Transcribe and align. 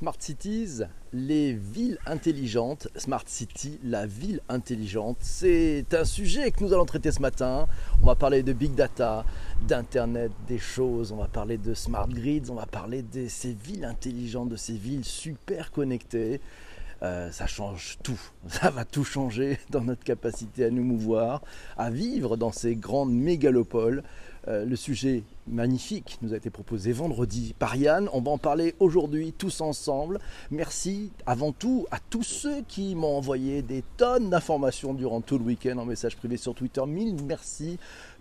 Smart 0.00 0.16
Cities, 0.18 0.80
les 1.12 1.52
villes 1.52 1.98
intelligentes. 2.06 2.88
Smart 2.96 3.24
City, 3.26 3.78
la 3.84 4.06
ville 4.06 4.40
intelligente. 4.48 5.18
C'est 5.20 5.92
un 5.92 6.06
sujet 6.06 6.50
que 6.52 6.64
nous 6.64 6.72
allons 6.72 6.86
traiter 6.86 7.12
ce 7.12 7.20
matin. 7.20 7.66
On 8.02 8.06
va 8.06 8.14
parler 8.14 8.42
de 8.42 8.54
big 8.54 8.74
data, 8.74 9.26
d'internet 9.68 10.32
des 10.48 10.56
choses, 10.56 11.12
on 11.12 11.16
va 11.16 11.28
parler 11.28 11.58
de 11.58 11.74
smart 11.74 12.08
grids, 12.08 12.44
on 12.48 12.54
va 12.54 12.64
parler 12.64 13.02
de 13.02 13.28
ces 13.28 13.52
villes 13.52 13.84
intelligentes, 13.84 14.48
de 14.48 14.56
ces 14.56 14.72
villes 14.72 15.04
super 15.04 15.70
connectées. 15.70 16.40
Euh, 17.02 17.30
ça 17.30 17.46
change 17.46 17.98
tout. 18.02 18.20
Ça 18.48 18.70
va 18.70 18.86
tout 18.86 19.04
changer 19.04 19.58
dans 19.70 19.82
notre 19.82 20.02
capacité 20.02 20.64
à 20.64 20.70
nous 20.70 20.84
mouvoir, 20.84 21.42
à 21.76 21.90
vivre 21.90 22.38
dans 22.38 22.52
ces 22.52 22.74
grandes 22.74 23.12
mégalopoles. 23.12 24.02
Euh, 24.48 24.64
le 24.64 24.76
sujet 24.76 25.24
magnifique 25.50 26.18
nous 26.22 26.32
a 26.32 26.36
été 26.36 26.50
proposé 26.50 26.92
vendredi 26.92 27.54
par 27.58 27.76
Yann. 27.76 28.08
On 28.12 28.20
va 28.20 28.30
en 28.30 28.38
parler 28.38 28.74
aujourd'hui 28.78 29.32
tous 29.32 29.60
ensemble. 29.60 30.18
Merci 30.50 31.10
avant 31.26 31.52
tout 31.52 31.86
à 31.90 31.98
tous 31.98 32.22
ceux 32.22 32.62
qui 32.62 32.94
m'ont 32.94 33.16
envoyé 33.16 33.62
des 33.62 33.82
tonnes 33.96 34.30
d'informations 34.30 34.94
durant 34.94 35.20
tout 35.20 35.38
le 35.38 35.44
week-end 35.44 35.78
en 35.78 35.84
message 35.84 36.16
privé 36.16 36.36
sur 36.36 36.54
Twitter. 36.54 36.82
Mille 36.86 37.16
merci 37.24 37.78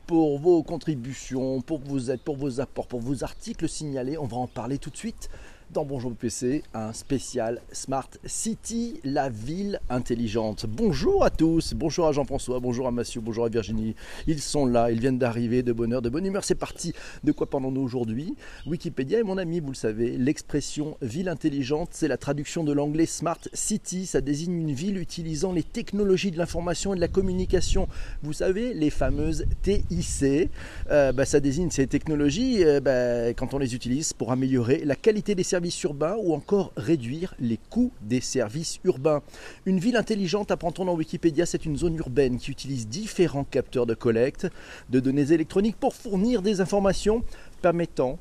pour 0.08 0.40
vos 0.40 0.64
contributions, 0.64 1.62
pour 1.62 1.80
vos 1.80 2.16
pour 2.26 2.36
vos 2.36 2.60
apports, 2.60 2.88
pour 2.88 3.00
vos 3.00 3.24
articles 3.24 3.70
signalés. 3.70 4.18
On 4.18 4.26
va 4.26 4.38
en 4.38 4.48
parler 4.48 4.80
tout 4.80 4.90
de 4.90 4.98
suite 4.98 5.30
dans 5.72 5.86
Bonjour 5.86 6.14
PC, 6.16 6.64
un 6.74 6.94
spécial 6.94 7.62
Smart 7.72 8.10
City, 8.26 9.00
la 9.04 9.30
ville 9.30 9.80
intelligente. 9.90 10.66
Bonjour 10.68 11.24
à 11.24 11.30
tous, 11.30 11.74
bonjour 11.74 12.08
à 12.08 12.12
Jean-François, 12.12 12.60
bonjour 12.60 12.88
à 12.88 12.92
Mathieu, 12.92 13.22
bonjour 13.22 13.46
à 13.46 13.50
Virginie. 13.50 13.96
Ils 14.26 14.42
sont 14.42 14.66
là, 14.66 14.90
ils 14.92 15.00
viennent 15.00 15.20
d'arriver, 15.20 15.62
de 15.62 15.72
bonne 15.72 15.94
heure, 15.94 16.02
de 16.02 16.10
bonne 16.10 16.26
humeur. 16.26 16.44
C'est 16.44 16.56
parti. 16.56 16.94
De 17.24 17.32
quoi 17.32 17.48
parlons-nous 17.48 17.82
aujourd'hui? 17.82 18.36
Wikipédia 18.66 19.20
est 19.20 19.24
mon 19.24 19.38
ami, 19.38 19.60
vous 19.60 19.70
le 19.70 19.76
savez. 19.76 20.18
L'expression 20.18 20.98
ville 21.02 21.30
intelligente, 21.30 21.90
c'est 21.92 22.08
la 22.08 22.18
traduction 22.18 22.64
de 22.64 22.72
l'anglais 22.72 23.06
Smart 23.06 23.40
City. 23.54 24.08
Ça 24.08 24.22
désigne 24.22 24.54
une 24.54 24.74
ville 24.74 24.98
utilisant 24.98 25.52
les 25.52 25.64
technologies 25.64 26.32
de 26.32 26.38
l'information 26.38 26.94
et 26.94 26.96
de 26.96 27.02
la 27.02 27.08
communication. 27.08 27.88
Vous 28.24 28.34
savez, 28.34 28.74
les 28.74 28.90
fameuses 28.90 29.46
TIC. 29.62 30.50
Euh, 30.90 31.12
bah, 31.12 31.26
ça 31.26 31.40
désigne 31.40 31.70
ces 31.70 31.86
technologies 31.88 32.64
euh, 32.64 32.80
bah, 32.80 33.34
quand 33.34 33.54
on 33.54 33.60
les 33.60 33.76
utilise 33.76 34.14
pour 34.14 34.32
améliorer 34.32 34.84
la 34.84 34.96
qualité 34.96 35.36
des 35.36 35.44
services 35.44 35.59
urbains 35.84 36.16
ou 36.18 36.34
encore 36.34 36.72
réduire 36.78 37.34
les 37.40 37.60
coûts 37.70 37.92
des 38.02 38.22
services 38.22 38.80
urbains. 38.84 39.22
Une 39.66 39.80
ville 39.80 39.98
intelligente, 39.98 40.52
apprend-on 40.52 40.86
dans 40.86 40.96
Wikipédia, 40.96 41.46
c'est 41.46 41.66
une 41.66 41.78
zone 41.78 41.98
urbaine 41.98 42.38
qui 42.38 42.52
utilise 42.52 42.88
différents 42.88 43.44
capteurs 43.44 43.86
de 43.86 43.94
collecte 43.94 44.48
de 44.90 45.00
données 45.00 45.32
électroniques 45.32 45.78
pour 45.80 45.94
fournir 45.94 46.42
des 46.42 46.62
informations 46.62 47.24
permettant 47.62 48.20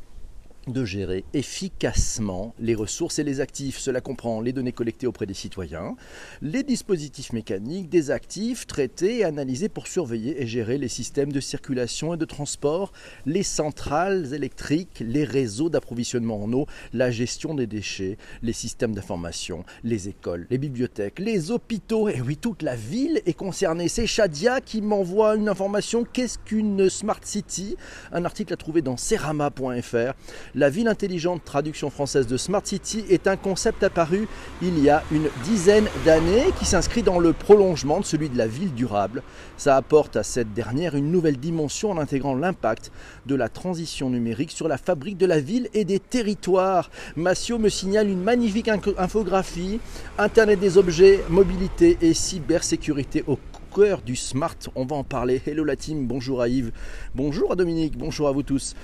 de 0.68 0.84
gérer 0.84 1.24
efficacement 1.34 2.54
les 2.58 2.74
ressources 2.74 3.18
et 3.18 3.24
les 3.24 3.40
actifs. 3.40 3.78
Cela 3.78 4.00
comprend 4.00 4.40
les 4.40 4.52
données 4.52 4.72
collectées 4.72 5.06
auprès 5.06 5.26
des 5.26 5.34
citoyens, 5.34 5.96
les 6.42 6.62
dispositifs 6.62 7.32
mécaniques 7.32 7.88
des 7.88 8.10
actifs 8.10 8.66
traités 8.66 9.18
et 9.18 9.24
analysés 9.24 9.68
pour 9.68 9.86
surveiller 9.86 10.42
et 10.42 10.46
gérer 10.46 10.78
les 10.78 10.88
systèmes 10.88 11.32
de 11.32 11.40
circulation 11.40 12.14
et 12.14 12.16
de 12.16 12.24
transport, 12.24 12.92
les 13.26 13.42
centrales 13.42 14.32
électriques, 14.34 15.00
les 15.00 15.24
réseaux 15.24 15.70
d'approvisionnement 15.70 16.42
en 16.42 16.52
eau, 16.52 16.66
la 16.92 17.10
gestion 17.10 17.54
des 17.54 17.66
déchets, 17.66 18.18
les 18.42 18.52
systèmes 18.52 18.94
d'information, 18.94 19.64
les 19.84 20.08
écoles, 20.08 20.46
les 20.50 20.58
bibliothèques, 20.58 21.18
les 21.18 21.50
hôpitaux. 21.50 22.08
Et 22.08 22.20
oui, 22.20 22.36
toute 22.36 22.62
la 22.62 22.76
ville 22.76 23.20
est 23.26 23.34
concernée. 23.34 23.88
C'est 23.88 24.06
Shadia 24.06 24.60
qui 24.60 24.82
m'envoie 24.82 25.36
une 25.36 25.48
information. 25.48 26.04
Qu'est-ce 26.04 26.38
qu'une 26.38 26.88
Smart 26.88 27.20
City? 27.22 27.76
Un 28.12 28.24
article 28.24 28.52
à 28.52 28.56
trouver 28.56 28.82
dans 28.82 28.96
serama.fr. 28.96 30.14
La 30.58 30.70
ville 30.70 30.88
intelligente, 30.88 31.44
traduction 31.44 31.88
française 31.88 32.26
de 32.26 32.36
Smart 32.36 32.66
City, 32.66 33.04
est 33.10 33.28
un 33.28 33.36
concept 33.36 33.84
apparu 33.84 34.26
il 34.60 34.76
y 34.80 34.90
a 34.90 35.04
une 35.12 35.28
dizaine 35.44 35.86
d'années 36.04 36.46
qui 36.58 36.64
s'inscrit 36.64 37.04
dans 37.04 37.20
le 37.20 37.32
prolongement 37.32 38.00
de 38.00 38.04
celui 38.04 38.28
de 38.28 38.36
la 38.36 38.48
ville 38.48 38.74
durable. 38.74 39.22
Ça 39.56 39.76
apporte 39.76 40.16
à 40.16 40.24
cette 40.24 40.52
dernière 40.54 40.96
une 40.96 41.12
nouvelle 41.12 41.36
dimension 41.36 41.92
en 41.92 41.96
intégrant 41.96 42.34
l'impact 42.34 42.90
de 43.26 43.36
la 43.36 43.48
transition 43.48 44.10
numérique 44.10 44.50
sur 44.50 44.66
la 44.66 44.78
fabrique 44.78 45.16
de 45.16 45.26
la 45.26 45.38
ville 45.38 45.68
et 45.74 45.84
des 45.84 46.00
territoires. 46.00 46.90
Massio 47.14 47.60
me 47.60 47.68
signale 47.68 48.08
une 48.08 48.24
magnifique 48.24 48.68
infographie, 48.98 49.78
Internet 50.18 50.58
des 50.58 50.76
objets, 50.76 51.20
mobilité 51.28 51.98
et 52.00 52.14
cybersécurité 52.14 53.22
au 53.28 53.38
cœur 53.72 54.02
du 54.02 54.16
smart. 54.16 54.56
On 54.74 54.86
va 54.86 54.96
en 54.96 55.04
parler. 55.04 55.40
Hello 55.46 55.62
la 55.62 55.76
team, 55.76 56.08
bonjour 56.08 56.42
à 56.42 56.48
Yves, 56.48 56.72
bonjour 57.14 57.52
à 57.52 57.54
Dominique, 57.54 57.96
bonjour 57.96 58.26
à 58.26 58.32
vous 58.32 58.42
tous. 58.42 58.74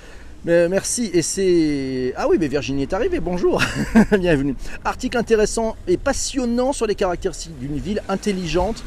Euh, 0.47 0.69
merci. 0.69 1.11
Et 1.15 1.23
c'est. 1.23 2.13
Ah 2.17 2.29
oui, 2.29 2.37
mais 2.39 2.49
Virginie 2.49 2.83
est 2.83 2.93
arrivée, 2.93 3.21
bonjour. 3.21 3.63
Bienvenue. 4.19 4.55
Article 4.85 5.17
intéressant 5.17 5.75
et 5.89 5.97
passionnant 5.97 6.73
sur 6.73 6.87
les 6.87 6.95
caractéristiques 6.95 7.59
d'une 7.59 7.79
ville 7.79 8.03
intelligente. 8.09 8.85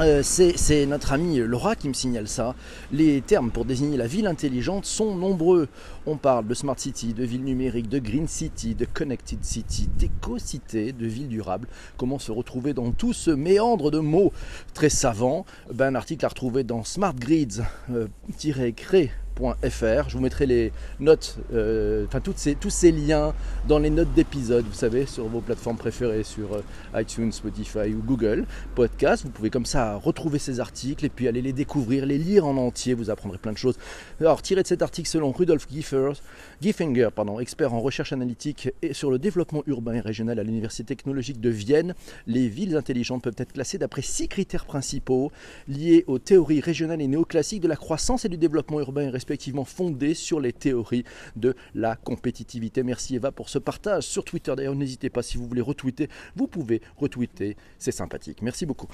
Euh, 0.00 0.22
c'est 0.22 0.86
notre 0.86 1.12
amie 1.12 1.38
Laura 1.38 1.74
qui 1.74 1.88
me 1.88 1.92
signale 1.92 2.28
ça. 2.28 2.54
Les 2.92 3.20
termes 3.20 3.50
pour 3.50 3.64
désigner 3.64 3.96
la 3.96 4.06
ville 4.06 4.28
intelligente 4.28 4.84
sont 4.84 5.16
nombreux. 5.16 5.66
On 6.06 6.16
parle 6.16 6.46
de 6.46 6.54
smart 6.54 6.78
city, 6.78 7.14
de 7.14 7.24
ville 7.24 7.42
numérique, 7.42 7.88
de 7.88 7.98
green 7.98 8.28
city, 8.28 8.76
de 8.76 8.84
connected 8.84 9.42
city, 9.42 9.88
d'éco-cité, 9.98 10.92
de 10.92 11.06
ville 11.06 11.26
durable. 11.26 11.66
Comment 11.96 12.20
se 12.20 12.30
retrouver 12.30 12.74
dans 12.74 12.92
tout 12.92 13.12
ce 13.12 13.32
méandre 13.32 13.90
de 13.90 13.98
mots? 13.98 14.32
Très 14.72 14.88
savants 14.88 15.44
ben, 15.74 15.86
Un 15.88 15.94
article 15.96 16.24
à 16.24 16.28
retrouver 16.28 16.62
dans 16.62 16.84
smartgrids-cré 16.84 17.64
euh, 17.90 19.08
je 19.38 20.16
vous 20.16 20.20
mettrai 20.20 20.46
les 20.46 20.72
notes, 21.00 21.38
euh, 21.52 22.06
enfin 22.06 22.20
ces, 22.36 22.54
tous 22.54 22.70
ces 22.70 22.92
liens 22.92 23.34
dans 23.66 23.78
les 23.78 23.90
notes 23.90 24.12
d'épisode, 24.14 24.64
vous 24.64 24.74
savez, 24.74 25.06
sur 25.06 25.26
vos 25.26 25.40
plateformes 25.40 25.76
préférées, 25.76 26.24
sur 26.24 26.54
euh, 26.54 27.00
iTunes, 27.00 27.32
Spotify 27.32 27.94
ou 27.94 28.02
Google 28.04 28.46
Podcast. 28.74 29.24
Vous 29.24 29.30
pouvez 29.30 29.50
comme 29.50 29.66
ça 29.66 29.96
retrouver 29.96 30.38
ces 30.38 30.60
articles 30.60 31.04
et 31.04 31.08
puis 31.08 31.28
aller 31.28 31.42
les 31.42 31.52
découvrir, 31.52 32.06
les 32.06 32.18
lire 32.18 32.46
en 32.46 32.56
entier. 32.56 32.94
Vous 32.94 33.10
apprendrez 33.10 33.38
plein 33.38 33.52
de 33.52 33.58
choses. 33.58 33.76
Alors, 34.20 34.42
tiré 34.42 34.62
de 34.62 34.66
cet 34.66 34.82
article 34.82 35.08
selon 35.08 35.30
Rudolf 35.30 35.66
Giffers, 35.70 36.20
Giffinger, 36.60 37.08
pardon, 37.14 37.38
expert 37.40 37.72
en 37.72 37.80
recherche 37.80 38.12
analytique 38.12 38.70
et 38.82 38.92
sur 38.92 39.10
le 39.10 39.18
développement 39.18 39.62
urbain 39.66 39.94
et 39.94 40.00
régional 40.00 40.38
à 40.38 40.42
l'Université 40.42 40.84
technologique 40.84 41.40
de 41.40 41.50
Vienne, 41.50 41.94
les 42.26 42.48
villes 42.48 42.76
intelligentes 42.76 43.22
peuvent 43.22 43.34
être 43.38 43.52
classées 43.52 43.78
d'après 43.78 44.02
six 44.02 44.28
critères 44.28 44.64
principaux 44.64 45.30
liés 45.68 46.04
aux 46.06 46.18
théories 46.18 46.60
régionales 46.60 47.00
et 47.00 47.06
néoclassiques 47.06 47.60
de 47.60 47.68
la 47.68 47.76
croissance 47.76 48.24
et 48.24 48.28
du 48.28 48.36
développement 48.36 48.80
urbain 48.80 49.02
et 49.02 49.10
respectivement 49.28 49.66
fondées 49.66 50.14
sur 50.14 50.40
les 50.40 50.54
théories 50.54 51.04
de 51.36 51.54
la 51.74 51.96
compétitivité. 51.96 52.82
Merci 52.82 53.16
Eva 53.16 53.30
pour 53.30 53.50
ce 53.50 53.58
partage 53.58 54.04
sur 54.04 54.24
Twitter. 54.24 54.54
D'ailleurs, 54.56 54.74
n'hésitez 54.74 55.10
pas 55.10 55.22
si 55.22 55.36
vous 55.36 55.46
voulez 55.46 55.60
retweeter, 55.60 56.08
vous 56.34 56.46
pouvez 56.46 56.80
retweeter, 56.96 57.56
c'est 57.78 57.92
sympathique. 57.92 58.40
Merci 58.40 58.64
beaucoup. 58.64 58.88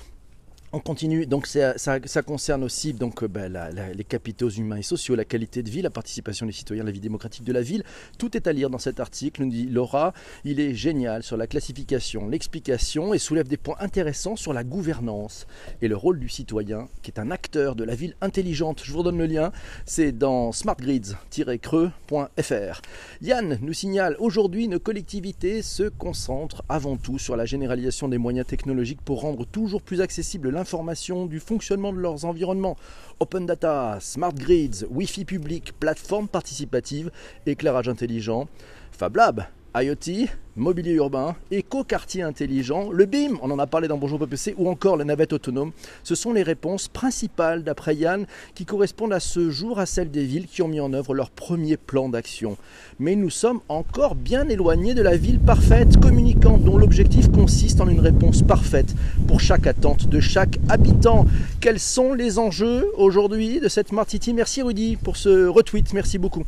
On 0.77 0.81
continue, 0.81 1.25
donc 1.25 1.47
ça, 1.47 2.03
concerne 2.27 2.65
aussi 2.65 2.95
donc, 2.95 3.23
euh, 3.23 3.29
ben, 3.29 3.57
les 3.95 4.03
capitaux 4.03 4.51
humains 4.51 4.79
et 4.79 4.83
sociaux, 4.83 5.15
la 5.15 5.25
qualité 5.25 5.63
de 5.63 5.71
vie, 5.71 5.83
la 5.83 5.91
participation 5.91 6.47
des 6.47 6.53
citoyens 6.53 6.83
la 6.83 6.91
vie 6.91 6.99
démocratique 6.99 7.45
de 7.45 7.53
la 7.53 7.63
ville. 7.63 7.85
Tout 8.19 8.37
est 8.37 8.49
à 8.49 8.53
lire 8.53 8.71
dans 8.71 8.79
cet 8.79 8.99
article, 8.99 9.45
nous 9.45 9.51
dit 9.51 9.67
Laura. 9.67 10.13
Il 10.45 10.59
est 10.59 10.75
génial 10.75 11.23
sur 11.23 11.37
la 11.37 11.47
classification, 11.47 12.29
l'explication 12.29 13.15
et 13.15 13.21
soulève 13.21 13.47
des 13.47 13.57
points 13.57 13.77
intéressants 13.79 14.35
sur 14.35 14.53
la 14.53 14.65
gouvernance 14.65 15.47
et 15.81 15.87
le 15.87 15.95
rôle 15.95 16.19
du 16.19 16.29
citoyen 16.29 16.89
qui 17.03 17.13
est 17.13 17.21
un 17.21 17.31
acteur 17.31 17.77
de 17.77 17.85
la 17.85 17.95
ville 17.95 18.17
intelligente. 18.21 18.83
Je 18.85 18.91
vous 18.91 18.99
redonne 18.99 19.19
le 19.19 19.27
lien, 19.27 19.53
c'est 19.87 20.11
dans 20.11 20.51
smartgrids-creux.fr. 20.51 22.83
Yann 23.23 23.59
nous 23.63 23.75
signale 23.75 24.17
aujourd'hui 24.19 24.67
nos 24.67 24.81
collectivités 24.81 25.63
se 25.63 25.85
concentrent 25.85 26.65
avant 26.69 26.97
tout 26.97 27.21
sur 27.21 27.37
la 27.37 27.47
généralisation 27.47 28.09
des 28.09 28.19
moyens 28.19 28.49
technologiques 28.49 29.03
pour 29.03 29.21
rendre 29.21 29.47
toujours 29.47 29.81
plus 29.81 30.01
accessible 30.01 30.49
l'information 30.49 30.64
information 30.65 31.27
du 31.27 31.41
fonctionnement 31.41 31.93
de 31.93 31.99
leurs 31.99 32.25
environnements. 32.25 32.79
Open 33.21 33.45
data, 33.45 33.99
smart 34.01 34.33
grids, 34.33 34.87
Wi-Fi 34.91 35.27
public, 35.27 35.79
plateforme 35.79 36.27
participative, 36.27 37.11
éclairage 37.45 37.91
intelligent, 37.91 38.49
Fab 38.93 39.17
Lab, 39.17 39.45
IoT, 39.77 40.29
mobilier 40.55 40.93
urbain, 40.93 41.35
éco-quartier 41.51 42.23
intelligent, 42.23 42.93
le 42.93 43.07
BIM, 43.07 43.39
on 43.43 43.51
en 43.51 43.59
a 43.59 43.67
parlé 43.67 43.89
dans 43.89 43.99
Bonjour 43.99 44.21
PPC, 44.21 44.55
ou 44.57 44.69
encore 44.69 44.97
la 44.97 45.03
navette 45.03 45.33
autonome. 45.33 45.73
Ce 46.05 46.15
sont 46.15 46.33
les 46.33 46.45
réponses 46.45 46.87
principales, 46.87 47.65
d'après 47.65 47.97
Yann, 47.97 48.27
qui 48.55 48.67
correspondent 48.67 49.13
à 49.13 49.19
ce 49.19 49.51
jour 49.51 49.81
à 49.81 49.87
celles 49.87 50.13
des 50.13 50.23
villes 50.23 50.47
qui 50.47 50.63
ont 50.63 50.69
mis 50.69 50.79
en 50.79 50.93
œuvre 50.93 51.13
leur 51.13 51.31
premier 51.31 51.77
plan 51.77 52.09
d'action. 52.09 52.57
Mais 53.01 53.17
nous 53.17 53.31
sommes 53.31 53.63
encore 53.69 54.15
bien 54.15 54.49
éloignés 54.49 54.95
de 54.95 55.03
la 55.03 55.17
ville 55.17 55.41
parfaite, 55.41 55.99
communicante, 55.99 56.63
dont 56.63 56.79
l'objectif 56.79 57.33
consiste 57.33 57.81
en 57.81 57.89
une 57.89 57.99
réponse 57.99 58.43
parfaite 58.43 58.95
pour 59.27 59.41
chaque 59.41 59.67
attente 59.67 60.07
de 60.09 60.21
chaque 60.21 60.61
habitant. 60.69 61.27
Quels 61.61 61.81
sont 61.81 62.13
les 62.13 62.39
enjeux 62.39 62.87
aujourd'hui 62.97 63.59
de 63.59 63.67
cette 63.67 63.89
Smart 63.89 64.09
City? 64.09 64.35
Merci 64.35 64.63
Rudy 64.63 64.95
pour 64.95 65.17
ce 65.17 65.49
retweet, 65.49 65.93
merci 65.95 66.19
beaucoup. 66.19 66.45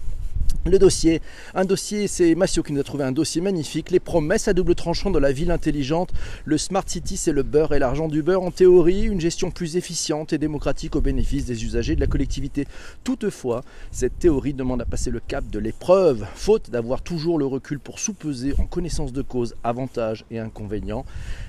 Le 0.67 0.81
dossier, 0.81 1.23
un 1.55 1.65
dossier, 1.65 2.09
c'est 2.09 2.35
Massio 2.35 2.65
qui 2.65 2.73
nous 2.73 2.81
a 2.81 2.85
trouvé 2.85 3.05
un 3.05 3.13
dossier 3.13 3.41
magnifique. 3.41 3.93
Les 3.93 4.01
promesses 4.01 4.49
à 4.49 4.53
double 4.53 4.75
tranchant 4.75 5.13
de 5.13 5.19
la 5.21 5.31
ville 5.31 5.53
intelligente. 5.53 6.13
Le 6.45 6.59
Smart 6.59 6.83
City, 6.85 7.17
c'est 7.17 7.31
le 7.31 7.45
beurre 7.45 7.73
et 7.73 7.79
l'argent 7.79 8.09
du 8.09 8.25
beurre. 8.25 8.43
En 8.43 8.51
théorie, 8.51 9.05
une 9.05 9.21
gestion 9.21 9.53
plus 9.53 9.77
efficiente 9.77 10.33
et 10.33 10.39
démocratique 10.39 10.97
au 10.97 11.01
bénéfice 11.01 11.45
des 11.47 11.65
usagers 11.65 11.95
de 11.95 12.01
la 12.01 12.09
collectivité. 12.09 12.67
Toutefois, 13.05 13.63
cette 13.93 14.19
théorie 14.19 14.55
demande 14.55 14.83
à 14.83 14.87
passer 14.87 15.13
le 15.13 15.21
cap 15.21 15.47
de 15.49 15.61
l'épreuve, 15.61 16.27
faute 16.35 16.69
d'avoir 16.71 17.01
toujours 17.01 17.39
le 17.39 17.47
recul 17.47 17.79
pour 17.79 18.01
sous-peser 18.01 18.55
en 18.59 18.67
connaissance 18.67 19.13
de 19.13 19.23
cause 19.23 19.55
avantages 19.63 20.25
et 20.33 20.41
inconvénients. 20.41 21.05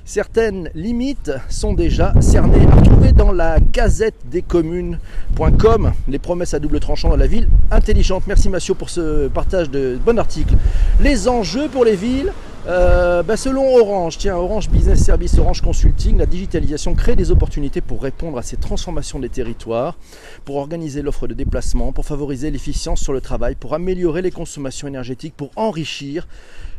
Certaines 0.05 0.69
limites 0.75 1.31
sont 1.49 1.73
déjà 1.73 2.13
cernées. 2.21 2.67
À 2.67 2.75
retrouver 2.75 3.13
dans 3.13 3.31
la 3.31 3.59
gazette 3.59 4.29
des 4.29 4.43
communes.com 4.43 5.91
les 6.07 6.19
promesses 6.19 6.53
à 6.53 6.59
double 6.59 6.79
tranchant 6.79 7.09
de 7.09 7.15
la 7.15 7.27
ville 7.27 7.47
intelligente. 7.71 8.23
Merci 8.27 8.49
Massio 8.49 8.75
pour 8.75 8.86
ce 8.89 9.27
partage 9.27 9.69
de 9.69 9.97
bon 10.03 10.17
article. 10.19 10.55
Les 10.99 11.27
enjeux 11.27 11.67
pour 11.69 11.85
les 11.85 11.95
villes, 11.95 12.31
euh, 12.67 13.23
bah, 13.23 13.37
selon 13.37 13.77
Orange, 13.77 14.17
tiens, 14.17 14.35
Orange 14.35 14.69
Business 14.69 15.01
Service, 15.01 15.37
Orange 15.39 15.61
Consulting, 15.61 16.17
la 16.17 16.25
digitalisation 16.25 16.95
crée 16.95 17.15
des 17.15 17.31
opportunités 17.31 17.79
pour 17.79 18.03
répondre 18.03 18.37
à 18.37 18.43
ces 18.43 18.57
transformations 18.57 19.19
des 19.19 19.29
territoires, 19.29 19.97
pour 20.43 20.57
organiser 20.57 21.01
l'offre 21.01 21.27
de 21.27 21.33
déplacement, 21.33 21.93
pour 21.93 22.05
favoriser 22.05 22.51
l'efficience 22.51 22.99
sur 22.99 23.13
le 23.13 23.21
travail, 23.21 23.55
pour 23.55 23.73
améliorer 23.73 24.21
les 24.21 24.31
consommations 24.31 24.85
énergétiques, 24.85 25.33
pour 25.37 25.51
enrichir 25.55 26.27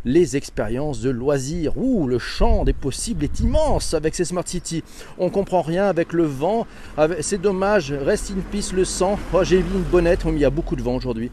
les 0.04 0.36
expériences 0.36 1.00
de 1.00 1.08
loisirs. 1.08 1.72
Ouh, 1.76 2.06
le 2.06 2.18
champ 2.18 2.64
des 2.64 2.74
possibles 2.74 3.24
est 3.24 3.40
immense 3.40 3.94
avec 3.94 4.14
ces 4.14 4.26
Smart 4.26 4.46
City. 4.46 4.84
On 5.18 5.30
comprend 5.30 5.62
rien 5.62 5.86
avec 5.86 6.12
le 6.12 6.24
vent. 6.24 6.66
C'est 7.20 7.40
dommage, 7.40 7.92
reste 7.92 8.30
in 8.30 8.40
peace 8.50 8.72
le 8.74 8.84
sang. 8.84 9.18
Oh, 9.32 9.42
j'ai 9.42 9.62
mis 9.62 9.74
une 9.74 9.82
bonnette, 9.82 10.20
il 10.26 10.38
y 10.38 10.44
a 10.44 10.50
beaucoup 10.50 10.76
de 10.76 10.82
vent 10.82 10.96
aujourd'hui. 10.96 11.30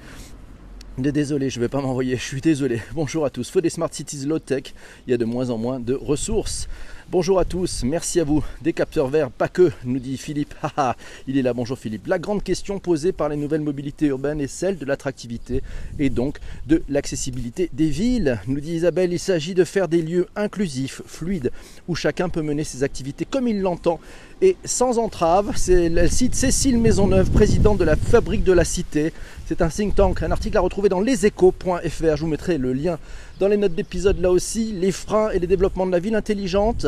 Désolé, 0.98 1.50
je 1.50 1.60
ne 1.60 1.66
vais 1.66 1.68
pas 1.68 1.82
m'envoyer, 1.82 2.16
je 2.18 2.24
suis 2.24 2.40
désolé. 2.40 2.82
Bonjour 2.94 3.26
à 3.26 3.30
tous. 3.30 3.50
Feu 3.52 3.62
des 3.62 3.70
Smart 3.70 3.90
Cities 3.92 4.26
Low 4.26 4.40
Tech, 4.40 4.74
il 5.06 5.12
y 5.12 5.14
a 5.14 5.18
de 5.18 5.26
moins 5.26 5.50
en 5.50 5.58
moins 5.58 5.78
de 5.78 5.94
ressources. 5.94 6.70
Bonjour 7.12 7.38
à 7.38 7.46
tous, 7.46 7.84
merci 7.84 8.20
à 8.20 8.24
vous. 8.24 8.44
Des 8.62 8.74
capteurs 8.74 9.10
verts, 9.10 9.30
pas 9.30 9.50
que, 9.50 9.72
nous 9.84 10.00
dit 10.00 10.18
Philippe. 10.18 10.56
il 11.28 11.38
est 11.38 11.42
là, 11.42 11.54
bonjour 11.54 11.78
Philippe. 11.78 12.08
La 12.08 12.18
grande 12.18 12.44
question 12.44 12.80
posée 12.80 13.12
par 13.12 13.28
les 13.28 13.36
nouvelles 13.36 13.62
mobilités 13.62 14.08
urbaines 14.08 14.40
est 14.40 14.48
celle 14.48 14.78
de 14.78 14.86
l'attractivité 14.86 15.62
et 16.00 16.10
donc 16.10 16.40
de 16.66 16.82
l'accessibilité 16.90 17.70
des 17.74 17.90
villes. 17.90 18.40
Nous 18.48 18.62
dit 18.62 18.76
Isabelle, 18.76 19.14
il 19.14 19.20
s'agit 19.20 19.54
de 19.54 19.66
faire 19.66 19.88
des 19.88 20.02
lieux 20.02 20.28
inclusifs, 20.36 21.02
fluides, 21.06 21.52
où 21.88 21.94
chacun 21.94 22.30
peut 22.30 22.42
mener 22.42 22.64
ses 22.64 22.84
activités 22.84 23.26
comme 23.26 23.48
il 23.48 23.62
l'entend 23.62 24.00
et 24.42 24.58
sans 24.66 24.98
entrave. 24.98 25.54
C'est 25.56 25.90
le 25.90 26.08
site 26.08 26.36
Cécile 26.36 26.78
Maisonneuve, 26.78 27.32
présidente 27.32 27.78
de 27.78 27.84
la 27.84 27.96
Fabrique 27.96 28.44
de 28.44 28.54
la 28.54 28.66
Cité. 28.66 29.14
C'est 29.48 29.62
un 29.62 29.70
think 29.70 29.96
tank, 29.96 30.24
un 30.24 30.32
article 30.32 30.58
à 30.58 30.62
retrouver 30.62 30.90
dans 30.90 31.00
leséchos.fr. 31.00 32.16
Je 32.16 32.22
vous 32.22 32.28
mettrai 32.28 32.58
le 32.58 32.74
lien 32.74 32.98
dans 33.40 33.48
les 33.48 33.58
notes 33.58 33.76
d'épisode 33.76 34.20
là 34.20 34.32
aussi. 34.32 34.74
Les 34.74 34.92
freins 34.92 35.30
et 35.30 35.40
les 35.40 35.48
développements 35.48 35.86
de 35.86 35.92
la 35.92 36.00
ville 36.00 36.16
intelligente. 36.16 36.88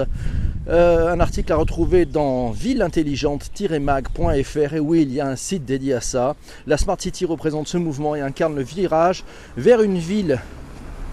Euh, 0.70 1.14
un 1.14 1.22
article 1.22 1.54
à 1.54 1.56
retrouver 1.56 2.06
dans 2.06 2.52
villeintelligente-mag.fr. 2.52 4.74
Et 4.74 4.80
oui, 4.80 5.04
il 5.04 5.14
y 5.14 5.22
a 5.22 5.28
un 5.28 5.38
site 5.38 5.64
dédié 5.64 5.94
à 5.94 6.02
ça. 6.02 6.36
La 6.66 6.78
Smart 6.78 7.00
City 7.00 7.26
représente 7.26 7.68
ce 7.68 7.78
mouvement 7.78 8.16
et 8.16 8.22
incarne 8.22 8.56
le 8.56 8.64
virage 8.64 9.24
vers 9.56 9.82
une 9.82 9.98
ville 9.98 10.40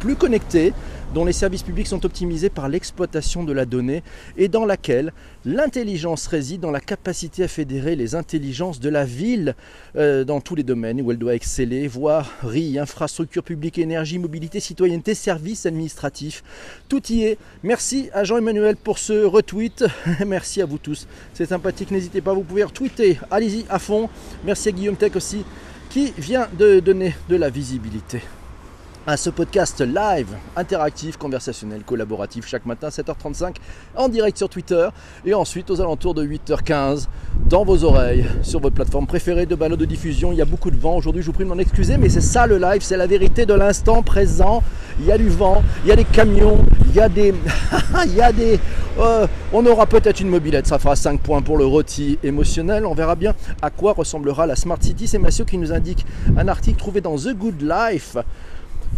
plus 0.00 0.16
connectée, 0.16 0.72
dont 1.14 1.24
les 1.24 1.32
services 1.32 1.62
publics 1.62 1.86
sont 1.86 2.04
optimisés 2.04 2.50
par 2.50 2.68
l'exploitation 2.68 3.44
de 3.44 3.52
la 3.52 3.64
donnée 3.64 4.02
et 4.36 4.48
dans 4.48 4.66
laquelle 4.66 5.12
l'intelligence 5.44 6.26
réside 6.26 6.60
dans 6.60 6.72
la 6.72 6.80
capacité 6.80 7.44
à 7.44 7.48
fédérer 7.48 7.94
les 7.94 8.16
intelligences 8.16 8.80
de 8.80 8.88
la 8.88 9.04
ville 9.04 9.54
euh, 9.96 10.24
dans 10.24 10.40
tous 10.40 10.56
les 10.56 10.64
domaines 10.64 11.00
où 11.00 11.10
elle 11.12 11.18
doit 11.18 11.34
exceller, 11.34 11.86
voirie, 11.86 12.78
infrastructure 12.78 13.44
publique, 13.44 13.78
énergie, 13.78 14.18
mobilité, 14.18 14.58
citoyenneté, 14.58 15.14
services 15.14 15.66
administratifs. 15.66 16.42
Tout 16.88 17.02
y 17.12 17.22
est. 17.22 17.38
Merci 17.62 18.10
à 18.12 18.24
Jean-Emmanuel 18.24 18.76
pour 18.76 18.98
ce 18.98 19.24
retweet. 19.24 19.84
Merci 20.26 20.62
à 20.62 20.66
vous 20.66 20.78
tous. 20.78 21.06
C'est 21.32 21.46
sympathique. 21.46 21.92
N'hésitez 21.92 22.20
pas, 22.20 22.34
vous 22.34 22.42
pouvez 22.42 22.64
retweeter. 22.64 23.20
Allez-y 23.30 23.64
à 23.70 23.78
fond. 23.78 24.08
Merci 24.44 24.68
à 24.68 24.72
Guillaume 24.72 24.96
Tech 24.96 25.14
aussi 25.14 25.44
qui 25.90 26.12
vient 26.18 26.48
de 26.58 26.80
donner 26.80 27.14
de 27.28 27.36
la 27.36 27.50
visibilité 27.50 28.20
à 29.06 29.18
ce 29.18 29.28
podcast 29.28 29.82
live, 29.82 30.28
interactif, 30.56 31.18
conversationnel, 31.18 31.82
collaboratif 31.84 32.46
chaque 32.46 32.64
matin 32.64 32.88
7h35 32.88 33.56
en 33.96 34.08
direct 34.08 34.38
sur 34.38 34.48
Twitter 34.48 34.88
et 35.26 35.34
ensuite 35.34 35.70
aux 35.70 35.80
alentours 35.80 36.14
de 36.14 36.24
8h15 36.24 37.08
dans 37.46 37.64
vos 37.64 37.84
oreilles 37.84 38.24
sur 38.42 38.60
votre 38.60 38.74
plateforme 38.74 39.06
préférée 39.06 39.44
de 39.44 39.54
balade 39.54 39.78
de 39.78 39.84
diffusion. 39.84 40.32
Il 40.32 40.38
y 40.38 40.42
a 40.42 40.46
beaucoup 40.46 40.70
de 40.70 40.78
vent 40.78 40.96
aujourd'hui, 40.96 41.20
je 41.20 41.26
vous 41.26 41.32
prie 41.34 41.44
de 41.44 41.50
m'en 41.50 41.58
excuser, 41.58 41.98
mais 41.98 42.08
c'est 42.08 42.22
ça 42.22 42.46
le 42.46 42.56
live, 42.56 42.80
c'est 42.80 42.96
la 42.96 43.06
vérité 43.06 43.44
de 43.44 43.52
l'instant 43.52 44.02
présent. 44.02 44.62
Il 44.98 45.06
y 45.06 45.12
a 45.12 45.18
du 45.18 45.28
vent, 45.28 45.62
il 45.84 45.88
y 45.88 45.92
a 45.92 45.96
des 45.96 46.04
camions, 46.04 46.64
il 46.88 46.94
y 46.94 47.00
a 47.00 47.08
des. 47.08 47.34
il 48.06 48.14
y 48.14 48.22
a 48.22 48.32
des. 48.32 48.58
Euh, 48.98 49.26
on 49.52 49.66
aura 49.66 49.86
peut-être 49.86 50.20
une 50.20 50.28
mobilette, 50.28 50.66
ça 50.66 50.78
fera 50.78 50.96
5 50.96 51.20
points 51.20 51.42
pour 51.42 51.58
le 51.58 51.66
rôti 51.66 52.18
émotionnel. 52.22 52.86
On 52.86 52.94
verra 52.94 53.16
bien 53.16 53.34
à 53.60 53.70
quoi 53.70 53.92
ressemblera 53.92 54.46
la 54.46 54.56
Smart 54.56 54.78
City. 54.80 55.08
C'est 55.08 55.18
Mathieu 55.18 55.44
qui 55.44 55.58
nous 55.58 55.72
indique 55.72 56.06
un 56.36 56.48
article 56.48 56.78
trouvé 56.78 57.00
dans 57.00 57.16
The 57.16 57.34
Good 57.34 57.60
Life. 57.60 58.16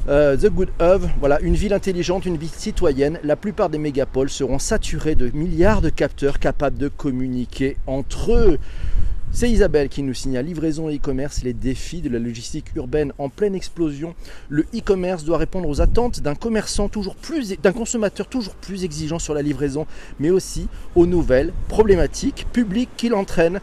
Euh, 0.08 0.36
The 0.36 0.46
Good 0.46 0.68
Hub, 0.80 1.02
voilà, 1.18 1.40
une 1.40 1.54
ville 1.54 1.72
intelligente, 1.72 2.26
une 2.26 2.36
ville 2.36 2.48
citoyenne. 2.48 3.18
La 3.24 3.36
plupart 3.36 3.68
des 3.68 3.78
mégapoles 3.78 4.30
seront 4.30 4.58
saturés 4.58 5.14
de 5.14 5.30
milliards 5.30 5.80
de 5.80 5.88
capteurs 5.88 6.38
capables 6.38 6.78
de 6.78 6.88
communiquer 6.88 7.76
entre 7.86 8.32
eux. 8.32 8.58
C'est 9.32 9.50
Isabelle 9.50 9.90
qui 9.90 10.02
nous 10.02 10.14
signale 10.14 10.46
livraison 10.46 10.88
et 10.88 10.96
e-commerce, 10.96 11.42
les 11.42 11.52
défis 11.52 12.00
de 12.00 12.08
la 12.08 12.18
logistique 12.18 12.74
urbaine 12.74 13.12
en 13.18 13.28
pleine 13.28 13.54
explosion. 13.54 14.14
Le 14.48 14.62
e-commerce 14.74 15.24
doit 15.24 15.36
répondre 15.36 15.68
aux 15.68 15.82
attentes 15.82 16.20
d'un 16.20 16.34
commerçant 16.34 16.88
toujours 16.88 17.16
plus, 17.16 17.54
d'un 17.60 17.72
consommateur 17.72 18.28
toujours 18.28 18.54
plus 18.54 18.84
exigeant 18.84 19.18
sur 19.18 19.34
la 19.34 19.42
livraison, 19.42 19.86
mais 20.20 20.30
aussi 20.30 20.68
aux 20.94 21.04
nouvelles 21.04 21.52
problématiques 21.68 22.46
publiques 22.52 22.88
qu'il 22.96 23.12
entraîne 23.12 23.60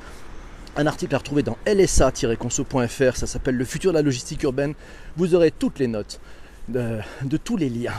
un 0.75 0.87
article 0.87 1.13
à 1.15 1.19
retrouver 1.19 1.43
dans 1.43 1.57
lsa-conso.fr, 1.65 3.15
ça 3.15 3.27
s'appelle 3.27 3.55
Le 3.55 3.65
futur 3.65 3.91
de 3.91 3.97
la 3.97 4.01
logistique 4.01 4.43
urbaine. 4.43 4.73
Vous 5.17 5.35
aurez 5.35 5.51
toutes 5.51 5.79
les 5.79 5.87
notes 5.87 6.19
de, 6.67 7.01
tous 7.43 7.57
les 7.57 7.69
liens, 7.69 7.93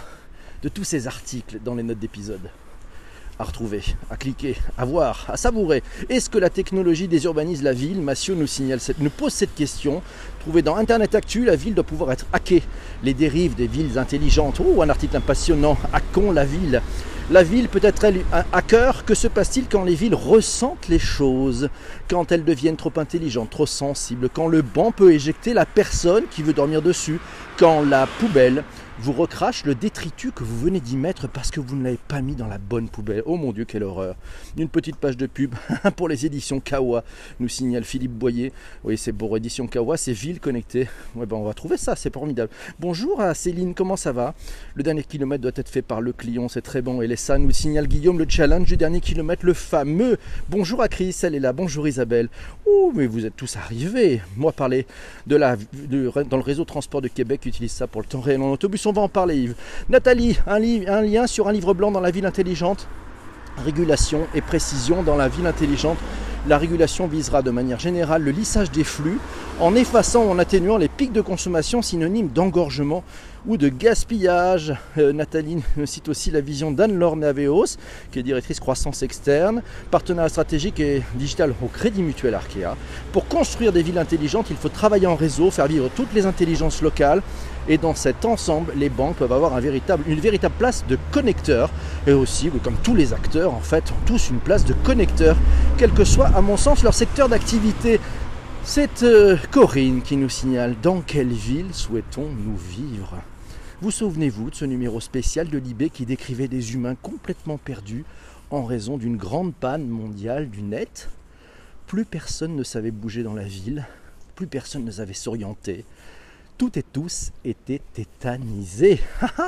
de 0.63 0.69
tous 0.69 0.85
ces 0.85 1.07
articles 1.07 1.59
dans 1.65 1.75
les 1.75 1.83
notes 1.83 1.99
d'épisode 1.99 2.51
à 3.37 3.43
retrouver, 3.43 3.83
à 4.11 4.17
cliquer, 4.17 4.55
à 4.79 4.85
voir, 4.85 5.27
à 5.29 5.37
savourer. 5.37 5.83
Est-ce 6.09 6.31
que 6.31 6.39
la 6.39 6.51
technologie 6.51 7.09
désurbanise 7.09 7.65
la 7.65 7.73
ville? 7.73 8.01
Massio 8.01 8.37
nous 8.37 9.11
pose 9.11 9.33
cette 9.33 9.57
question. 9.57 10.03
Trouvée 10.39 10.63
dans 10.63 10.77
Internet 10.77 11.17
Actu, 11.17 11.45
la 11.45 11.57
ville 11.57 11.75
doit 11.75 11.83
pouvoir 11.83 12.13
être 12.13 12.27
hackée. 12.33 12.63
Les 13.03 13.13
dérives 13.13 13.57
des 13.57 13.67
villes 13.67 13.99
intelligentes. 13.99 14.61
Oh, 14.65 14.83
un 14.83 14.89
article 14.89 15.19
passionnant. 15.21 15.77
Hackons 15.93 16.31
la 16.31 16.45
ville? 16.45 16.81
La 17.31 17.43
ville 17.43 17.69
peut 17.71 17.81
être 17.83 18.05
elle 18.05 18.21
un 18.35 18.45
hacker. 18.53 19.07
Que 19.07 19.15
se 19.15 19.29
passe-t-il 19.29 19.67
quand 19.67 19.83
les 19.83 19.95
villes 19.95 20.15
ressentent 20.15 20.89
les 20.89 20.99
choses? 20.99 21.71
Quand 22.11 22.31
elles 22.31 22.45
deviennent 22.45 22.77
trop 22.77 22.93
intelligentes, 22.97 23.49
trop 23.49 23.65
sensibles? 23.65 24.29
Quand 24.29 24.47
le 24.47 24.61
banc 24.61 24.93
peut 24.93 25.11
éjecter 25.11 25.55
la 25.55 25.65
personne 25.65 26.25
qui 26.31 26.43
veut 26.43 26.53
dormir 26.53 26.83
dessus? 26.83 27.19
Quand 27.57 27.83
la 27.83 28.07
poubelle 28.07 28.63
vous 28.99 29.13
recrache 29.13 29.65
le 29.65 29.75
détritus 29.75 30.31
que 30.35 30.45
vous 30.45 30.57
venez 30.57 30.79
d'y 30.79 30.97
mettre 30.97 31.29
parce 31.29 31.51
que 31.51 31.59
vous 31.59 31.75
ne 31.75 31.83
l'avez 31.83 31.99
pas 32.09 32.21
mis 32.21 32.37
dans 32.37 32.47
la 32.47 32.59
bonne 32.59 32.89
poubelle. 32.89 33.23
Oh 33.27 33.37
mon 33.37 33.53
dieu, 33.53 33.65
quelle 33.65 33.83
horreur. 33.83 34.15
Une 34.57 34.69
petite 34.69 34.97
page 34.97 35.17
de 35.17 35.27
pub 35.27 35.55
pour 35.97 36.09
les 36.09 36.27
éditions 36.27 36.61
Kawa, 36.61 37.03
nous 37.41 37.49
signale 37.49 37.85
Philippe 37.85 38.13
Boyer. 38.13 38.53
Oui, 38.85 38.97
c'est 38.97 39.13
pour 39.13 39.37
édition 39.37 39.67
Kawa, 39.67 39.97
c'est 39.97 40.13
ville 40.13 40.39
connectée. 40.39 40.89
Ouais, 41.17 41.27
ben 41.27 41.37
on 41.37 41.45
va 41.45 41.55
trouver 41.55 41.77
ça, 41.77 41.97
c'est 41.97 42.13
formidable. 42.13 42.51
Bonjour 42.79 43.21
à 43.21 43.35
Céline, 43.35 43.75
comment 43.75 43.97
ça 43.97 44.13
va? 44.13 44.35
Le 44.75 44.85
dernier 44.85 45.03
kilomètre 45.03 45.43
doit 45.43 45.53
être 45.57 45.69
fait 45.69 45.83
par 45.83 46.01
le 46.01 46.13
client, 46.13 46.49
c'est 46.49 46.63
très 46.63 46.81
bon. 46.81 47.03
Et 47.03 47.09
les 47.09 47.17
ça 47.17 47.37
nous 47.37 47.51
signale 47.51 47.89
Guillaume, 47.89 48.19
le 48.19 48.27
challenge 48.29 48.69
du 48.69 48.77
dernier 48.77 49.01
kilomètre, 49.01 49.45
le 49.45 49.55
fameux. 49.55 50.19
Bonjour 50.49 50.81
à 50.81 50.89
Chris, 50.89 51.17
elle 51.23 51.35
est 51.35 51.41
là. 51.41 51.53
Bonjour 51.53 51.89
Isabelle. 51.89 52.29
Oh, 52.65 52.93
mais 52.95 53.07
vous 53.07 53.27
êtes 53.27 53.37
tous 53.37 53.57
arrivés. 53.57 54.21
Moi, 54.37 54.53
parler 54.53 54.87
de 55.27 55.35
la, 55.35 55.57
dans 55.57 56.37
le 56.37 56.43
réseau 56.43 56.65
transport 56.65 57.03
de 57.03 57.09
Québec, 57.09 57.45
utilise 57.45 57.73
ça 57.73 57.89
pour 57.89 58.01
le 58.01 58.07
temps 58.07 58.21
réel 58.21 58.41
en 58.41 58.53
autobus 58.53 58.84
on 58.87 58.93
va 58.93 59.03
en 59.03 59.09
parler 59.09 59.37
Yves. 59.37 59.55
Nathalie, 59.89 60.39
un, 60.47 60.59
lien 61.03 61.27
sur 61.27 61.49
un 61.49 61.53
livre 61.53 61.75
blanc 61.75 61.91
dans 61.91 62.01
la 62.01 62.11
ville 62.11 62.27
intelligente 62.27 62.87
Régulation 63.65 64.27
et 64.35 64.41
précision 64.41 65.03
dans 65.03 65.17
la 65.17 65.29
ville 65.29 65.47
intelligente. 65.47 65.99
La 66.47 66.59
régulation 66.59 67.07
visera 67.07 67.41
de 67.41 67.51
manière 67.51 67.79
générale 67.79 68.23
le 68.23 68.33
lissage 68.33 68.71
des 68.71 68.85
flux 68.85 69.19
en 69.61 69.75
effaçant 69.75 70.25
ou 70.25 70.31
en 70.31 70.39
atténuant 70.39 70.77
les 70.77 70.89
pics 70.89 71.13
de 71.13 71.21
consommation 71.21 71.81
synonymes 71.81 72.29
d'engorgement 72.29 73.05
ou 73.47 73.57
de 73.57 73.69
gaspillage. 73.69 74.75
Euh, 74.99 75.13
Nathalie 75.13 75.63
cite 75.85 76.09
aussi 76.09 76.31
la 76.31 76.41
vision 76.41 76.71
d'Anne-Laure 76.71 77.17
Naveos, 77.17 77.77
qui 78.11 78.19
est 78.19 78.23
directrice 78.23 78.61
croissance 78.61 79.03
externe, 79.03 79.63
partenaire 79.91 80.29
stratégique 80.29 80.81
et 80.81 81.03
digital 81.15 81.55
au 81.63 81.69
Crédit 81.69 82.03
Mutuel 82.03 82.35
Arkea. 82.35 82.77
Pour 83.13 83.27
construire 83.29 83.73
des 83.73 83.83
villes 83.83 83.99
intelligentes, 83.99 84.49
il 84.51 84.57
faut 84.57 84.69
travailler 84.69 85.07
en 85.07 85.17
réseau, 85.17 85.51
faire 85.51 85.67
vivre 85.67 85.89
toutes 85.95 86.13
les 86.13 86.27
intelligences 86.27 86.83
locales. 86.83 87.23
Et 87.69 87.79
dans 87.79 87.95
cet 87.95 88.25
ensemble, 88.25 88.73
les 88.77 88.91
banques 88.91 89.17
peuvent 89.17 89.33
avoir 89.33 89.57
une 89.59 90.21
véritable 90.21 90.55
place 90.59 90.85
de 90.87 90.99
connecteur. 91.11 91.71
Et 92.07 92.13
aussi, 92.13 92.51
comme 92.63 92.77
tous 92.83 92.95
les 92.95 93.13
acteurs, 93.13 93.55
en 93.55 93.61
fait, 93.61 93.91
ont 93.91 94.07
tous 94.07 94.31
une 94.31 94.39
place 94.39 94.65
de 94.65 94.75
connecteur, 94.75 95.37
quel 95.79 95.91
que 95.93 96.05
soit, 96.05 96.29
à 96.29 96.41
mon 96.41 96.57
sens, 96.57 96.83
leur 96.83 96.95
secteur 96.95 97.29
d'activité. 97.29 98.01
C'est 98.65 99.03
euh, 99.03 99.37
Corinne 99.51 100.01
qui 100.01 100.17
nous 100.17 100.31
signale 100.31 100.75
dans 100.83 101.03
quelle 101.03 101.33
ville 101.33 101.75
souhaitons-nous 101.75 102.57
vivre 102.57 103.19
Vous 103.83 103.91
souvenez-vous 103.91 104.49
de 104.49 104.55
ce 104.55 104.65
numéro 104.65 105.01
spécial 105.01 105.49
de 105.49 105.59
Libé 105.59 105.91
qui 105.91 106.07
décrivait 106.07 106.49
des 106.49 106.73
humains 106.73 106.95
complètement 106.95 107.59
perdus 107.59 108.07
en 108.51 108.65
raison 108.65 108.97
d'une 108.97 109.19
grande 109.19 109.55
panne 109.55 109.87
mondiale 109.87 110.49
du 110.49 110.63
net? 110.63 111.11
Plus 111.87 112.07
personne 112.07 112.57
ne 112.57 112.63
savait 112.63 112.91
bouger 112.91 113.23
dans 113.23 113.35
la 113.35 113.45
ville, 113.45 113.87
plus 114.35 114.47
personne 114.47 114.87
ne 114.87 114.91
savait 114.91 115.13
s'orienter, 115.13 115.85
toutes 116.57 116.77
et 116.77 116.83
tous 116.83 117.31
étaient 117.45 117.81
tétanisés. 117.93 119.01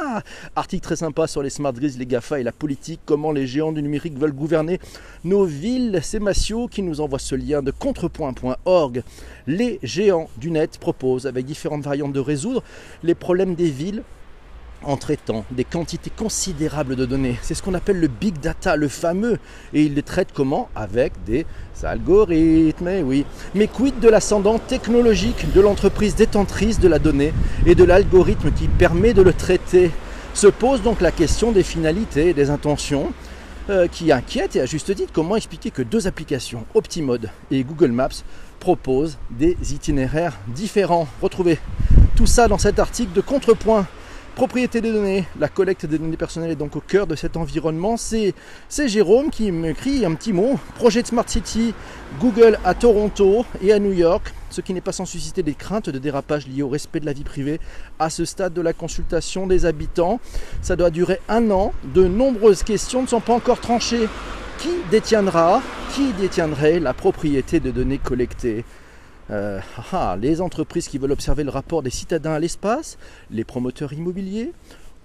Article 0.56 0.82
très 0.82 0.96
sympa 0.96 1.26
sur 1.26 1.42
les 1.42 1.50
smart 1.50 1.72
grids, 1.72 1.96
les 1.98 2.06
GAFA 2.06 2.40
et 2.40 2.42
la 2.42 2.52
politique, 2.52 3.00
comment 3.04 3.32
les 3.32 3.46
géants 3.46 3.72
du 3.72 3.82
numérique 3.82 4.18
veulent 4.18 4.32
gouverner 4.32 4.80
nos 5.24 5.44
villes. 5.44 6.00
C'est 6.02 6.18
Massio 6.18 6.68
qui 6.68 6.82
nous 6.82 7.00
envoie 7.00 7.18
ce 7.18 7.34
lien 7.34 7.62
de 7.62 7.70
contrepoint.org. 7.70 9.02
Les 9.46 9.78
géants 9.82 10.28
du 10.36 10.50
net 10.50 10.78
proposent, 10.78 11.26
avec 11.26 11.46
différentes 11.46 11.82
variantes 11.82 12.12
de 12.12 12.20
résoudre 12.20 12.62
les 13.02 13.14
problèmes 13.14 13.54
des 13.54 13.70
villes 13.70 14.02
en 14.82 14.96
traitant 14.96 15.44
des 15.50 15.64
quantités 15.64 16.10
considérables 16.10 16.96
de 16.96 17.06
données. 17.06 17.38
C'est 17.42 17.54
ce 17.54 17.62
qu'on 17.62 17.74
appelle 17.74 17.98
le 17.98 18.08
big 18.08 18.38
data, 18.40 18.76
le 18.76 18.88
fameux. 18.88 19.38
Et 19.72 19.82
il 19.82 19.94
les 19.94 20.02
traite 20.02 20.28
comment? 20.32 20.68
Avec 20.74 21.12
des 21.24 21.46
algorithmes, 21.82 22.88
eh 22.88 23.02
oui. 23.02 23.24
Mais 23.54 23.66
quid 23.66 23.98
de 24.00 24.08
l'ascendant 24.08 24.58
technologique 24.58 25.52
de 25.52 25.60
l'entreprise 25.60 26.14
détentrice 26.14 26.78
de 26.78 26.88
la 26.88 26.98
donnée 26.98 27.32
et 27.66 27.74
de 27.74 27.84
l'algorithme 27.84 28.52
qui 28.52 28.68
permet 28.68 29.14
de 29.14 29.22
le 29.22 29.32
traiter? 29.32 29.90
Se 30.34 30.46
pose 30.46 30.82
donc 30.82 31.00
la 31.00 31.12
question 31.12 31.50
des 31.50 31.62
finalités 31.62 32.28
et 32.28 32.34
des 32.34 32.50
intentions 32.50 33.12
euh, 33.70 33.88
qui 33.88 34.12
inquiètent 34.12 34.54
et 34.56 34.60
à 34.60 34.66
juste 34.66 34.94
titre 34.94 35.10
comment 35.12 35.34
expliquer 35.36 35.70
que 35.70 35.82
deux 35.82 36.06
applications, 36.06 36.64
Optimode 36.74 37.30
et 37.50 37.64
Google 37.64 37.90
Maps, 37.90 38.08
proposent 38.60 39.18
des 39.30 39.56
itinéraires 39.72 40.36
différents? 40.48 41.08
Retrouvez 41.22 41.58
tout 42.14 42.26
ça 42.26 42.48
dans 42.48 42.58
cet 42.58 42.78
article 42.78 43.12
de 43.12 43.20
Contrepoint. 43.20 43.86
Propriété 44.36 44.82
des 44.82 44.92
données, 44.92 45.24
la 45.40 45.48
collecte 45.48 45.86
des 45.86 45.96
données 45.96 46.18
personnelles 46.18 46.50
est 46.50 46.56
donc 46.56 46.76
au 46.76 46.82
cœur 46.82 47.06
de 47.06 47.16
cet 47.16 47.38
environnement. 47.38 47.96
C'est 47.96 48.34
Jérôme 48.86 49.30
qui 49.30 49.50
m'écrit 49.50 50.04
un 50.04 50.12
petit 50.14 50.34
mot. 50.34 50.60
Projet 50.74 51.00
de 51.00 51.06
Smart 51.06 51.26
City, 51.26 51.72
Google 52.20 52.58
à 52.62 52.74
Toronto 52.74 53.46
et 53.62 53.72
à 53.72 53.78
New 53.78 53.94
York, 53.94 54.34
ce 54.50 54.60
qui 54.60 54.74
n'est 54.74 54.82
pas 54.82 54.92
sans 54.92 55.06
susciter 55.06 55.42
des 55.42 55.54
craintes 55.54 55.88
de 55.88 55.98
dérapage 55.98 56.46
liés 56.46 56.60
au 56.60 56.68
respect 56.68 57.00
de 57.00 57.06
la 57.06 57.14
vie 57.14 57.24
privée 57.24 57.60
à 57.98 58.10
ce 58.10 58.26
stade 58.26 58.52
de 58.52 58.60
la 58.60 58.74
consultation 58.74 59.46
des 59.46 59.64
habitants. 59.64 60.20
Ça 60.60 60.76
doit 60.76 60.90
durer 60.90 61.18
un 61.30 61.50
an. 61.50 61.72
De 61.94 62.06
nombreuses 62.06 62.62
questions 62.62 63.00
ne 63.00 63.06
sont 63.06 63.22
pas 63.22 63.32
encore 63.32 63.60
tranchées. 63.60 64.06
Qui 64.58 64.68
détiendra, 64.90 65.62
qui 65.94 66.12
détiendrait 66.12 66.78
la 66.78 66.92
propriété 66.92 67.58
de 67.58 67.70
données 67.70 67.96
collectées? 67.96 68.66
Euh, 69.30 69.60
ah, 69.76 69.82
ah, 69.92 70.16
les 70.20 70.40
entreprises 70.40 70.88
qui 70.88 70.98
veulent 70.98 71.12
observer 71.12 71.44
le 71.44 71.50
rapport 71.50 71.82
des 71.82 71.90
citadins 71.90 72.32
à 72.32 72.38
l'espace, 72.38 72.98
les 73.30 73.44
promoteurs 73.44 73.92
immobiliers 73.92 74.52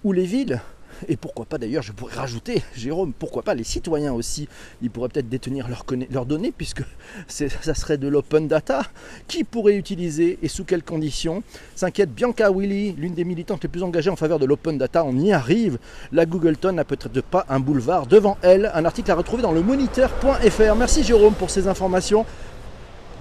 ou 0.04 0.12
les 0.12 0.24
villes. 0.24 0.60
Et 1.08 1.16
pourquoi 1.16 1.46
pas 1.46 1.58
d'ailleurs, 1.58 1.82
je 1.82 1.92
pourrais 1.92 2.14
rajouter, 2.14 2.62
Jérôme, 2.76 3.12
pourquoi 3.12 3.42
pas 3.42 3.54
les 3.54 3.64
citoyens 3.64 4.12
aussi 4.12 4.48
Ils 4.82 4.90
pourraient 4.90 5.08
peut-être 5.08 5.28
détenir 5.28 5.68
leurs, 5.68 6.26
données 6.26 6.52
puisque 6.56 6.82
ça 7.28 7.74
serait 7.74 7.98
de 7.98 8.08
l'open 8.08 8.46
data. 8.46 8.82
Qui 9.26 9.44
pourrait 9.44 9.76
utiliser 9.76 10.38
et 10.42 10.48
sous 10.48 10.64
quelles 10.64 10.84
conditions 10.84 11.42
S'inquiète 11.74 12.12
Bianca 12.12 12.50
Willy, 12.50 12.92
l'une 12.92 13.14
des 13.14 13.24
militantes 13.24 13.62
les 13.62 13.68
plus 13.68 13.82
engagées 13.82 14.10
en 14.10 14.16
faveur 14.16 14.38
de 14.38 14.46
l'open 14.46 14.78
data. 14.78 15.04
On 15.04 15.16
y 15.18 15.32
arrive. 15.32 15.78
La 16.12 16.26
Googleton 16.26 16.72
n'a 16.72 16.84
peut-être 16.84 17.22
pas 17.22 17.46
un 17.48 17.58
boulevard 17.58 18.06
devant 18.06 18.36
elle. 18.42 18.70
Un 18.74 18.84
article 18.84 19.10
à 19.10 19.14
retrouver 19.14 19.42
dans 19.42 19.52
le 19.52 19.62
moniteur.fr. 19.62 20.74
Merci 20.76 21.02
Jérôme 21.02 21.34
pour 21.34 21.50
ces 21.50 21.66
informations. 21.66 22.24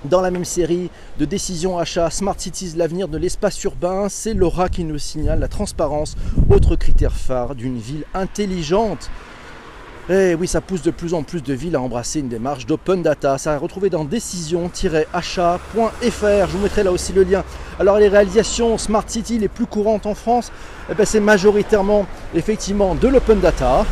Dans 0.05 0.21
la 0.21 0.31
même 0.31 0.45
série 0.45 0.89
de 1.19 1.25
décisions 1.25 1.77
achats 1.77 2.09
Smart 2.09 2.33
Cities, 2.35 2.73
l'avenir 2.75 3.07
de 3.07 3.19
l'espace 3.19 3.63
urbain, 3.63 4.07
c'est 4.09 4.33
Laura 4.33 4.67
qui 4.67 4.83
nous 4.83 4.97
signale 4.97 5.39
la 5.39 5.47
transparence, 5.47 6.17
autre 6.49 6.75
critère 6.75 7.13
phare 7.13 7.53
d'une 7.53 7.77
ville 7.77 8.03
intelligente. 8.15 9.11
Eh 10.09 10.33
oui, 10.33 10.47
ça 10.47 10.59
pousse 10.59 10.81
de 10.81 10.89
plus 10.89 11.13
en 11.13 11.21
plus 11.21 11.43
de 11.43 11.53
villes 11.53 11.75
à 11.75 11.81
embrasser 11.81 12.19
une 12.19 12.29
démarche 12.29 12.65
d'open 12.65 13.03
data. 13.03 13.37
Ça 13.37 13.53
a 13.53 13.59
retrouvé 13.59 13.91
dans 13.91 14.03
décision-achat.fr. 14.03 15.67
Je 16.01 16.51
vous 16.51 16.63
mettrai 16.63 16.83
là 16.83 16.91
aussi 16.91 17.13
le 17.13 17.21
lien. 17.21 17.43
Alors 17.79 17.99
les 17.99 18.07
réalisations 18.07 18.79
Smart 18.79 19.05
City 19.05 19.37
les 19.37 19.49
plus 19.49 19.67
courantes 19.67 20.07
en 20.07 20.15
France, 20.15 20.51
eh 20.89 20.95
ben, 20.95 21.05
c'est 21.05 21.19
majoritairement 21.19 22.07
effectivement 22.33 22.95
de 22.95 23.07
l'open 23.07 23.39
data. 23.39 23.85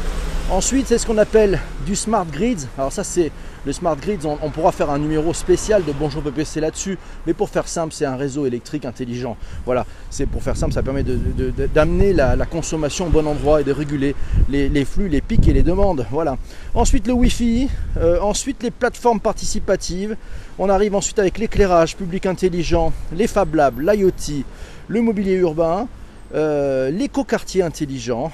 Ensuite, 0.49 0.87
c'est 0.87 0.97
ce 0.97 1.05
qu'on 1.05 1.19
appelle 1.19 1.59
du 1.85 1.95
smart 1.95 2.25
grid. 2.25 2.59
Alors 2.79 2.91
ça, 2.91 3.03
c'est 3.03 3.31
le 3.69 3.73
smart 3.73 3.95
grid. 3.95 4.25
On, 4.25 4.49
pourra 4.49 4.71
faire 4.71 4.89
un 4.89 4.97
numéro 4.97 5.31
spécial 5.31 5.85
de 5.85 5.91
Bonjour 5.91 6.23
PPC 6.23 6.59
là-dessus. 6.59 6.97
Mais 7.27 7.35
pour 7.35 7.49
faire 7.49 7.67
simple, 7.67 7.93
c'est 7.93 8.05
un 8.05 8.15
réseau 8.15 8.47
électrique 8.47 8.83
intelligent. 8.83 9.37
Voilà, 9.63 9.85
c'est 10.09 10.25
pour 10.25 10.41
faire 10.41 10.57
simple, 10.57 10.73
ça 10.73 10.81
permet 10.81 11.03
d'amener 11.03 12.11
la, 12.13 12.35
consommation 12.47 13.05
au 13.05 13.09
bon 13.09 13.27
endroit 13.27 13.61
et 13.61 13.63
de 13.63 13.71
réguler 13.71 14.15
les, 14.49 14.85
flux, 14.85 15.07
les 15.07 15.21
pics 15.21 15.47
et 15.47 15.53
les 15.53 15.61
demandes. 15.61 16.07
Voilà. 16.09 16.37
Ensuite, 16.73 17.05
le 17.05 17.13
Wi-Fi. 17.13 17.69
Euh, 17.97 18.19
ensuite, 18.21 18.63
les 18.63 18.71
plateformes 18.71 19.19
participatives. 19.19 20.17
On 20.57 20.67
arrive 20.67 20.95
ensuite 20.95 21.19
avec 21.19 21.37
l'éclairage 21.37 21.95
public 21.95 22.25
intelligent, 22.25 22.91
les 23.13 23.27
Fab 23.27 23.53
Labs, 23.53 23.79
l'IoT, 23.79 24.45
le 24.87 25.01
mobilier 25.01 25.35
urbain, 25.35 25.87
euh, 26.33 26.89
l'éco-quartier 26.89 27.61
intelligent 27.61 28.31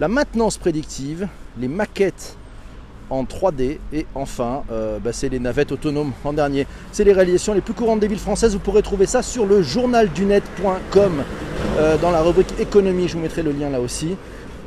la 0.00 0.08
maintenance 0.08 0.58
prédictive, 0.58 1.28
les 1.56 1.68
maquettes 1.68 2.36
en 3.10 3.24
3D 3.24 3.78
et 3.92 4.06
enfin 4.14 4.62
euh, 4.70 4.98
bah, 4.98 5.12
c'est 5.12 5.28
les 5.28 5.38
navettes 5.38 5.72
autonomes 5.72 6.12
en 6.24 6.32
dernier. 6.32 6.66
C'est 6.92 7.04
les 7.04 7.12
réalisations 7.12 7.54
les 7.54 7.60
plus 7.60 7.74
courantes 7.74 8.00
des 8.00 8.08
villes 8.08 8.18
françaises. 8.18 8.52
Vous 8.52 8.58
pourrez 8.58 8.82
trouver 8.82 9.06
ça 9.06 9.22
sur 9.22 9.46
le 9.46 9.62
journaldunet.com 9.62 11.24
euh, 11.78 11.96
dans 11.98 12.10
la 12.10 12.22
rubrique 12.22 12.54
économie. 12.58 13.08
Je 13.08 13.14
vous 13.14 13.20
mettrai 13.20 13.42
le 13.42 13.52
lien 13.52 13.70
là 13.70 13.80
aussi. 13.80 14.16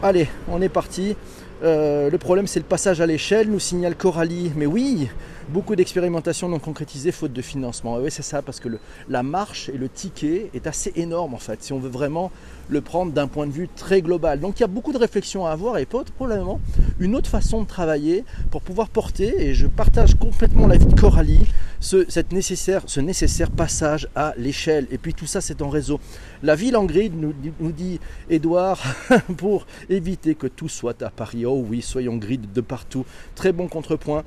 Allez, 0.03 0.27
on 0.49 0.61
est 0.61 0.69
parti. 0.69 1.15
Euh, 1.63 2.09
le 2.09 2.17
problème 2.19 2.45
c'est 2.45 2.59
le 2.59 2.65
passage 2.65 3.01
à 3.01 3.05
l'échelle, 3.05 3.49
nous 3.49 3.59
signale 3.59 3.95
Coralie. 3.95 4.51
Mais 4.55 4.65
oui, 4.65 5.09
beaucoup 5.49 5.75
d'expérimentations 5.75 6.49
non 6.49 6.59
concrétisées 6.59 7.11
faute 7.11 7.33
de 7.33 7.41
financement. 7.41 7.97
oui, 7.97 8.11
c'est 8.11 8.21
ça, 8.21 8.41
parce 8.41 8.59
que 8.59 8.69
la 9.09 9.23
marche 9.23 9.69
et 9.69 9.77
le 9.77 9.89
ticket 9.89 10.49
est 10.53 10.67
assez 10.67 10.91
énorme 10.95 11.33
en 11.33 11.37
fait, 11.39 11.63
si 11.63 11.73
on 11.73 11.79
veut 11.79 11.89
vraiment 11.89 12.31
le 12.69 12.81
prendre 12.81 13.11
d'un 13.13 13.27
point 13.27 13.47
de 13.47 13.51
vue 13.51 13.69
très 13.73 14.01
global. 14.01 14.39
Donc 14.39 14.59
il 14.59 14.61
y 14.61 14.63
a 14.65 14.67
beaucoup 14.67 14.91
de 14.91 14.97
réflexions 14.97 15.45
à 15.45 15.51
avoir 15.51 15.77
et 15.77 15.85
probablement 15.85 16.59
une 16.99 17.15
autre 17.15 17.29
façon 17.29 17.61
de 17.61 17.67
travailler 17.67 18.25
pour 18.51 18.61
pouvoir 18.61 18.89
porter, 18.89 19.33
et 19.37 19.53
je 19.53 19.67
partage 19.67 20.15
complètement 20.15 20.67
l'avis 20.67 20.85
de 20.85 20.99
Coralie, 20.99 21.45
ce, 21.79 22.09
cette 22.09 22.31
nécessaire, 22.31 22.81
ce 22.85 22.99
nécessaire 22.99 23.51
passage 23.51 24.07
à 24.15 24.33
l'échelle. 24.37 24.87
Et 24.91 24.97
puis 24.97 25.13
tout 25.13 25.27
ça, 25.27 25.41
c'est 25.41 25.61
en 25.61 25.69
réseau. 25.69 25.99
La 26.43 26.55
ville 26.55 26.75
en 26.75 26.85
grid, 26.85 27.13
nous, 27.15 27.33
nous 27.59 27.71
dit 27.71 27.99
Edouard, 28.29 28.81
pour 29.37 29.65
éviter 29.89 30.35
que 30.35 30.47
tout 30.47 30.69
soit 30.69 31.01
à 31.03 31.09
Paris. 31.09 31.45
Oh 31.45 31.63
oui, 31.67 31.81
soyons 31.81 32.17
grid 32.17 32.51
de 32.51 32.61
partout. 32.61 33.05
Très 33.35 33.51
bon 33.51 33.67
contrepoint. 33.67 34.23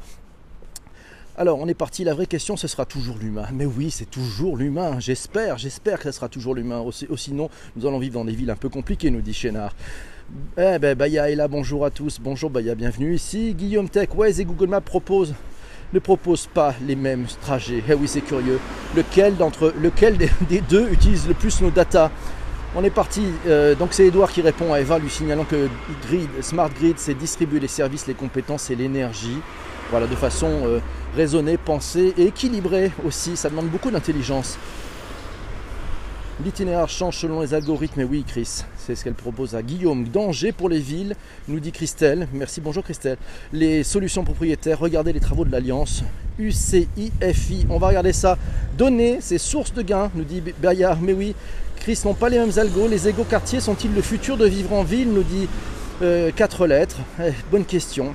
Alors, 1.40 1.58
on 1.58 1.68
est 1.68 1.74
parti. 1.74 2.04
La 2.04 2.12
vraie 2.12 2.26
question, 2.26 2.58
ce 2.58 2.68
sera 2.68 2.84
toujours 2.84 3.16
l'humain. 3.16 3.46
Mais 3.54 3.64
oui, 3.64 3.90
c'est 3.90 4.10
toujours 4.10 4.58
l'humain. 4.58 5.00
J'espère, 5.00 5.56
j'espère 5.56 5.96
que 5.98 6.04
ce 6.04 6.12
sera 6.12 6.28
toujours 6.28 6.54
l'humain. 6.54 6.84
Sinon, 7.16 7.48
nous 7.76 7.86
allons 7.86 7.98
vivre 7.98 8.12
dans 8.12 8.26
des 8.26 8.34
villes 8.34 8.50
un 8.50 8.56
peu 8.56 8.68
compliquées, 8.68 9.08
nous 9.08 9.22
dit 9.22 9.32
Chénard. 9.32 9.74
Eh 10.58 10.78
ben, 10.78 10.94
Baya 10.94 11.30
est 11.30 11.36
là. 11.36 11.48
Bonjour 11.48 11.86
à 11.86 11.90
tous. 11.90 12.20
Bonjour, 12.20 12.50
Baya. 12.50 12.74
Bienvenue 12.74 13.14
ici. 13.14 13.54
Guillaume 13.54 13.88
Tech. 13.88 14.10
Ouais, 14.14 14.38
et 14.38 14.44
Google 14.44 14.66
Maps 14.66 14.82
propose 14.82 15.32
ne 15.94 15.98
propose 15.98 16.46
pas 16.46 16.74
les 16.86 16.94
mêmes 16.94 17.24
trajets. 17.40 17.82
Eh 17.88 17.94
oui, 17.94 18.06
c'est 18.06 18.20
curieux. 18.20 18.60
Lequel 18.94 19.38
d'entre 19.38 19.72
lequel 19.80 20.18
des, 20.50 20.60
deux 20.60 20.90
utilise 20.92 21.26
le 21.26 21.32
plus 21.32 21.62
nos 21.62 21.70
data? 21.70 22.10
On 22.76 22.84
est 22.84 22.90
parti, 22.90 23.22
euh, 23.46 23.74
donc 23.74 23.94
c'est 23.94 24.06
Edouard 24.06 24.30
qui 24.30 24.42
répond 24.42 24.74
à 24.74 24.80
Eva 24.80 24.98
lui 24.98 25.08
signalant 25.08 25.44
que 25.44 25.68
Smart 26.42 26.68
Grid 26.68 26.98
c'est 26.98 27.14
distribuer 27.14 27.58
les 27.60 27.66
services, 27.66 28.06
les 28.06 28.14
compétences 28.14 28.70
et 28.70 28.76
l'énergie. 28.76 29.38
Voilà, 29.90 30.06
de 30.06 30.14
façon 30.14 30.48
euh, 30.66 30.78
raisonnée, 31.16 31.56
pensée 31.56 32.14
et 32.16 32.26
équilibrée 32.26 32.92
aussi. 33.04 33.36
Ça 33.36 33.50
demande 33.50 33.68
beaucoup 33.68 33.90
d'intelligence. 33.90 34.58
L'itinéraire 36.42 36.88
change 36.88 37.18
selon 37.18 37.42
les 37.42 37.52
algorithmes. 37.52 38.00
Et 38.00 38.04
oui, 38.04 38.24
Chris, 38.26 38.62
c'est 38.78 38.94
ce 38.94 39.04
qu'elle 39.04 39.14
propose 39.14 39.54
à 39.54 39.62
Guillaume. 39.62 40.08
Danger 40.08 40.52
pour 40.52 40.70
les 40.70 40.78
villes, 40.78 41.14
nous 41.48 41.60
dit 41.60 41.70
Christelle. 41.70 42.28
Merci, 42.32 42.62
bonjour 42.62 42.82
Christelle. 42.82 43.18
Les 43.52 43.82
solutions 43.82 44.24
propriétaires, 44.24 44.78
regardez 44.78 45.12
les 45.12 45.20
travaux 45.20 45.44
de 45.44 45.52
l'Alliance. 45.52 46.02
UCIFI, 46.38 47.66
on 47.68 47.78
va 47.78 47.88
regarder 47.88 48.14
ça. 48.14 48.38
Données, 48.78 49.18
c'est 49.20 49.36
source 49.36 49.74
de 49.74 49.82
gains, 49.82 50.10
nous 50.14 50.24
dit 50.24 50.42
Bayard. 50.62 50.98
Mais 51.02 51.12
oui, 51.12 51.34
Chris 51.76 52.00
n'ont 52.06 52.14
pas 52.14 52.30
les 52.30 52.38
mêmes 52.38 52.58
algos. 52.58 52.88
Les 52.88 53.06
égaux 53.06 53.24
quartiers 53.24 53.60
sont-ils 53.60 53.92
le 53.94 54.00
futur 54.00 54.38
de 54.38 54.46
vivre 54.46 54.72
en 54.72 54.82
ville 54.82 55.12
nous 55.12 55.22
dit 55.22 55.46
euh, 56.00 56.30
quatre 56.34 56.66
lettres. 56.66 56.96
Eh, 57.22 57.32
bonne 57.50 57.66
question. 57.66 58.14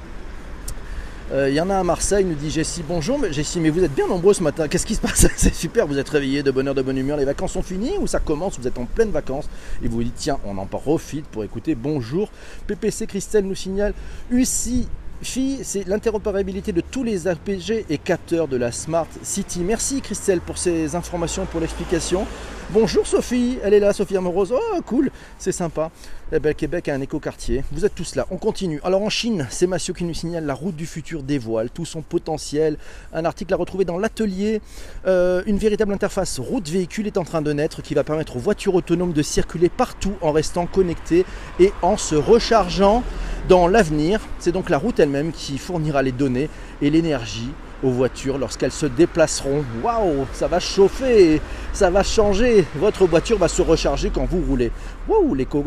Il 1.32 1.36
euh, 1.36 1.50
y 1.50 1.60
en 1.60 1.72
a 1.72 1.78
à 1.78 1.84
Marseille, 1.84 2.24
nous 2.24 2.36
dit 2.36 2.52
Jessie. 2.52 2.84
Bonjour, 2.88 3.20
Jessie, 3.32 3.60
mais 3.60 3.72
vous 3.72 3.84
êtes 3.84 3.96
bien 3.96 4.08
nombreux 4.08 4.36
ce 4.36 4.44
matin. 4.44 4.68
Qu'est-ce 4.68 4.86
qui 4.86 4.94
se 4.94 5.02
passe 5.02 5.26
C'est 5.36 5.56
super, 5.56 5.88
vous 5.88 5.98
êtes 5.98 6.10
réveillés 6.10 6.44
de 6.44 6.52
bonne 6.52 6.68
heure, 6.68 6.76
de 6.76 6.84
bonne 6.84 7.00
humeur. 7.00 7.18
Les 7.18 7.26
vacances 7.26 7.54
sont 7.54 7.64
finies 7.64 7.98
ou 8.00 8.06
ça 8.06 8.20
commence 8.20 8.60
Vous 8.60 8.68
êtes 8.68 8.78
en 8.78 8.86
pleine 8.86 9.10
vacances 9.10 9.50
et 9.84 9.88
vous 9.88 9.98
vous 9.98 10.04
dites 10.04 10.16
tiens, 10.16 10.38
on 10.46 10.56
en 10.60 10.68
profite 10.68 11.26
pour 11.26 11.44
écouter 11.44 11.74
Bonjour. 11.74 12.30
PPC 12.68 13.08
Christelle 13.08 13.46
nous 13.46 13.56
signale 13.56 13.96
UCI 14.30 14.88
FI, 15.22 15.60
c'est 15.64 15.88
l'interopérabilité 15.88 16.72
de 16.72 16.82
tous 16.82 17.04
les 17.04 17.28
APG 17.28 17.86
et 17.90 17.98
capteurs 17.98 18.48
de 18.48 18.58
la 18.58 18.72
Smart 18.72 19.08
City. 19.24 19.62
Merci 19.62 20.02
Christelle 20.02 20.42
pour 20.42 20.58
ces 20.58 20.96
informations, 20.96 21.46
pour 21.46 21.62
l'explication. 21.62 22.26
Bonjour 22.72 23.06
Sophie, 23.06 23.60
elle 23.64 23.76
est 23.76 23.80
là, 23.80 23.94
Sophie 23.94 24.18
Amorose. 24.18 24.52
Oh 24.52 24.82
cool, 24.86 25.12
c'est 25.38 25.52
sympa. 25.52 25.92
Eh 26.34 26.40
ben, 26.40 26.54
Québec 26.56 26.90
a 26.90 26.96
un 26.96 27.02
écoquartier. 27.02 27.64
Vous 27.72 27.86
êtes 27.86 27.94
tous 27.94 28.16
là. 28.16 28.26
On 28.32 28.38
continue. 28.38 28.82
Alors 28.84 29.04
en 29.04 29.10
Chine, 29.10 29.48
c'est 29.52 29.68
Massio 29.68 29.94
qui 29.94 30.04
nous 30.04 30.16
signale 30.16 30.46
la 30.46 30.56
route 30.56 30.76
du 30.76 30.88
futur 30.88 31.22
dévoile 31.22 31.70
tout 31.70 31.86
son 31.86 32.02
potentiel. 32.02 32.78
Un 33.14 33.24
article 33.24 33.54
à 33.54 33.58
retrouver 33.58 33.86
dans 33.86 34.00
l'atelier. 34.00 34.62
Euh, 35.06 35.44
une 35.46 35.60
véritable 35.60 35.94
interface 35.94 36.40
route-véhicule 36.40 37.06
est 37.06 37.18
en 37.18 37.24
train 37.24 37.44
de 37.44 37.54
naître 37.54 37.84
qui 37.84 37.94
va 37.94 38.04
permettre 38.04 38.36
aux 38.38 38.40
voitures 38.40 38.74
autonomes 38.74 39.14
de 39.14 39.22
circuler 39.22 39.70
partout 39.70 40.14
en 40.22 40.32
restant 40.32 40.66
connectées 40.66 41.26
et 41.60 41.72
en 41.84 41.98
se 41.98 42.16
rechargeant 42.16 43.04
dans 43.48 43.68
l'avenir. 43.68 44.20
C'est 44.40 44.52
donc 44.52 44.70
la 44.70 44.78
route 44.78 45.00
elle-même 45.00 45.32
qui 45.32 45.58
fournira 45.58 46.02
les 46.02 46.12
données 46.12 46.50
et 46.82 46.90
l'énergie 46.90 47.52
aux 47.84 47.90
voitures 47.90 48.38
lorsqu'elles 48.38 48.72
se 48.72 48.86
déplaceront. 48.86 49.64
Waouh, 49.84 50.26
ça 50.34 50.48
va 50.48 50.60
chauffer, 50.60 51.42
ça 51.74 51.90
va 51.90 52.04
changer. 52.04 52.66
Votre 52.76 53.06
voiture 53.06 53.38
va 53.38 53.48
se 53.48 53.62
recharger 53.62 54.10
quand 54.10 54.26
vous 54.26 54.42
roulez. 54.42 54.72
Waouh, 55.08 55.36
l'éco, 55.36 55.64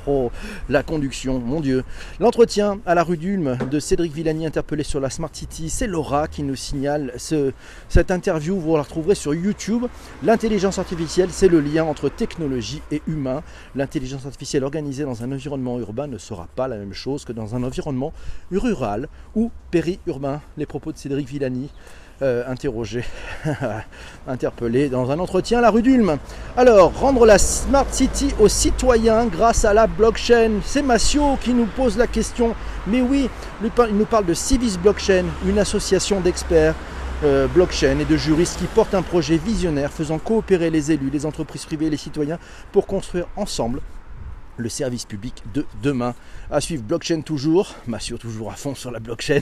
la 0.70 0.82
conduction, 0.82 1.38
mon 1.38 1.60
Dieu. 1.60 1.84
L'entretien 2.20 2.80
à 2.86 2.94
la 2.94 3.02
rue 3.02 3.18
d'Ulm 3.18 3.58
de 3.70 3.78
Cédric 3.78 4.14
Villani 4.14 4.46
interpellé 4.46 4.82
sur 4.82 4.98
la 4.98 5.10
Smart 5.10 5.28
City, 5.30 5.68
c'est 5.68 5.86
Laura 5.86 6.26
qui 6.26 6.42
nous 6.42 6.56
signale 6.56 7.12
ce, 7.18 7.52
cette 7.90 8.10
interview. 8.10 8.58
Vous 8.58 8.74
la 8.74 8.82
retrouverez 8.82 9.14
sur 9.14 9.34
YouTube. 9.34 9.84
L'intelligence 10.22 10.78
artificielle, 10.78 11.28
c'est 11.32 11.48
le 11.48 11.60
lien 11.60 11.84
entre 11.84 12.08
technologie 12.08 12.80
et 12.90 13.02
humain. 13.06 13.42
L'intelligence 13.74 14.24
artificielle 14.24 14.64
organisée 14.64 15.04
dans 15.04 15.22
un 15.22 15.30
environnement 15.32 15.78
urbain 15.78 16.06
ne 16.06 16.16
sera 16.16 16.48
pas 16.56 16.66
la 16.66 16.78
même 16.78 16.94
chose 16.94 17.26
que 17.26 17.32
dans 17.32 17.54
un 17.54 17.62
environnement 17.64 18.14
rural 18.50 19.08
ou 19.34 19.50
périurbain. 19.70 20.40
Les 20.56 20.64
propos 20.64 20.92
de 20.92 20.96
Cédric 20.96 21.28
Villani. 21.28 21.68
Euh, 22.22 22.44
interrogé, 22.46 23.02
interpellé 24.28 24.88
dans 24.88 25.10
un 25.10 25.18
entretien 25.18 25.58
à 25.58 25.60
la 25.60 25.70
rue 25.70 25.82
d'Ulm. 25.82 26.18
Alors, 26.56 26.92
rendre 26.94 27.26
la 27.26 27.36
Smart 27.36 27.86
City 27.90 28.32
aux 28.38 28.46
citoyens 28.46 29.26
grâce 29.26 29.64
à 29.64 29.74
la 29.74 29.88
blockchain. 29.88 30.60
C'est 30.64 30.82
Massio 30.82 31.36
qui 31.40 31.52
nous 31.52 31.66
pose 31.66 31.98
la 31.98 32.06
question. 32.06 32.54
Mais 32.86 33.00
oui, 33.00 33.28
il 33.64 33.96
nous 33.96 34.04
parle 34.04 34.26
de 34.26 34.34
Civis 34.34 34.78
Blockchain, 34.80 35.24
une 35.48 35.58
association 35.58 36.20
d'experts 36.20 36.76
euh, 37.24 37.48
blockchain 37.48 37.98
et 37.98 38.04
de 38.04 38.16
juristes 38.16 38.56
qui 38.56 38.66
portent 38.66 38.94
un 38.94 39.02
projet 39.02 39.36
visionnaire 39.36 39.90
faisant 39.90 40.18
coopérer 40.18 40.70
les 40.70 40.92
élus, 40.92 41.10
les 41.10 41.26
entreprises 41.26 41.64
privées 41.64 41.86
et 41.86 41.90
les 41.90 41.96
citoyens 41.96 42.38
pour 42.70 42.86
construire 42.86 43.26
ensemble 43.34 43.80
le 44.56 44.68
service 44.68 45.04
public 45.04 45.42
de 45.54 45.64
demain. 45.82 46.14
À 46.50 46.60
suivre 46.60 46.82
blockchain 46.82 47.22
toujours, 47.22 47.74
Massio 47.86 48.18
toujours 48.18 48.50
à 48.50 48.54
fond 48.54 48.74
sur 48.74 48.90
la 48.90 49.00
blockchain. 49.00 49.40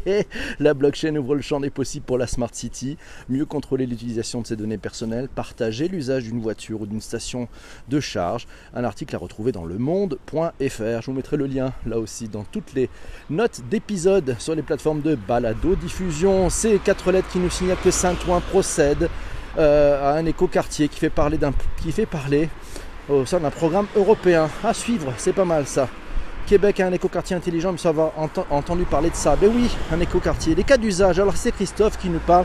la 0.60 0.74
blockchain 0.74 1.16
ouvre 1.16 1.34
le 1.34 1.42
champ 1.42 1.60
des 1.60 1.70
possibles 1.70 2.04
pour 2.04 2.18
la 2.18 2.26
Smart 2.26 2.50
City, 2.52 2.96
mieux 3.28 3.46
contrôler 3.46 3.86
l'utilisation 3.86 4.42
de 4.42 4.46
ses 4.46 4.56
données 4.56 4.78
personnelles, 4.78 5.28
partager 5.28 5.88
l'usage 5.88 6.24
d'une 6.24 6.40
voiture 6.40 6.82
ou 6.82 6.86
d'une 6.86 7.00
station 7.00 7.48
de 7.88 8.00
charge. 8.00 8.46
Un 8.74 8.84
article 8.84 9.14
à 9.14 9.18
retrouver 9.18 9.52
dans 9.52 9.64
le 9.64 9.78
monde.fr. 9.78 10.40
Je 10.60 11.06
vous 11.06 11.12
mettrai 11.12 11.36
le 11.36 11.46
lien 11.46 11.72
là 11.86 11.98
aussi 11.98 12.28
dans 12.28 12.44
toutes 12.44 12.74
les 12.74 12.90
notes 13.30 13.62
d'épisodes 13.70 14.36
sur 14.38 14.54
les 14.54 14.62
plateformes 14.62 15.02
de 15.02 15.14
balado 15.14 15.74
diffusion. 15.76 16.50
Ces 16.50 16.78
quatre 16.78 17.12
lettres 17.12 17.28
qui 17.30 17.38
nous 17.38 17.50
signalent 17.50 17.80
que 17.82 17.90
Saint-Ouen 17.90 18.40
procède 18.40 19.08
euh, 19.58 20.12
à 20.12 20.16
un 20.16 20.26
écoquartier 20.26 20.88
qui 20.88 21.00
fait 21.00 21.10
parler 21.10 21.36
d'un 21.36 21.52
qui 21.82 21.90
fait 21.90 22.06
parler 22.06 22.48
au 23.10 23.26
sein 23.26 23.40
d'un 23.40 23.50
programme 23.50 23.86
européen. 23.96 24.48
À 24.62 24.72
suivre, 24.72 25.12
c'est 25.16 25.32
pas 25.32 25.44
mal 25.44 25.66
ça. 25.66 25.88
Québec 26.46 26.80
a 26.80 26.86
un 26.86 26.92
écoquartier 26.92 27.36
intelligent, 27.36 27.72
mais 27.72 27.78
ça 27.78 27.92
va 27.92 28.12
entendu 28.50 28.84
parler 28.84 29.10
de 29.10 29.14
ça. 29.14 29.36
Ben 29.36 29.50
oui, 29.54 29.70
un 29.92 30.00
écoquartier. 30.00 30.54
Les 30.54 30.64
cas 30.64 30.76
d'usage. 30.76 31.20
Alors 31.20 31.36
c'est 31.36 31.52
Christophe 31.52 31.98
qui 31.98 32.08
nous 32.08 32.18
parle 32.18 32.44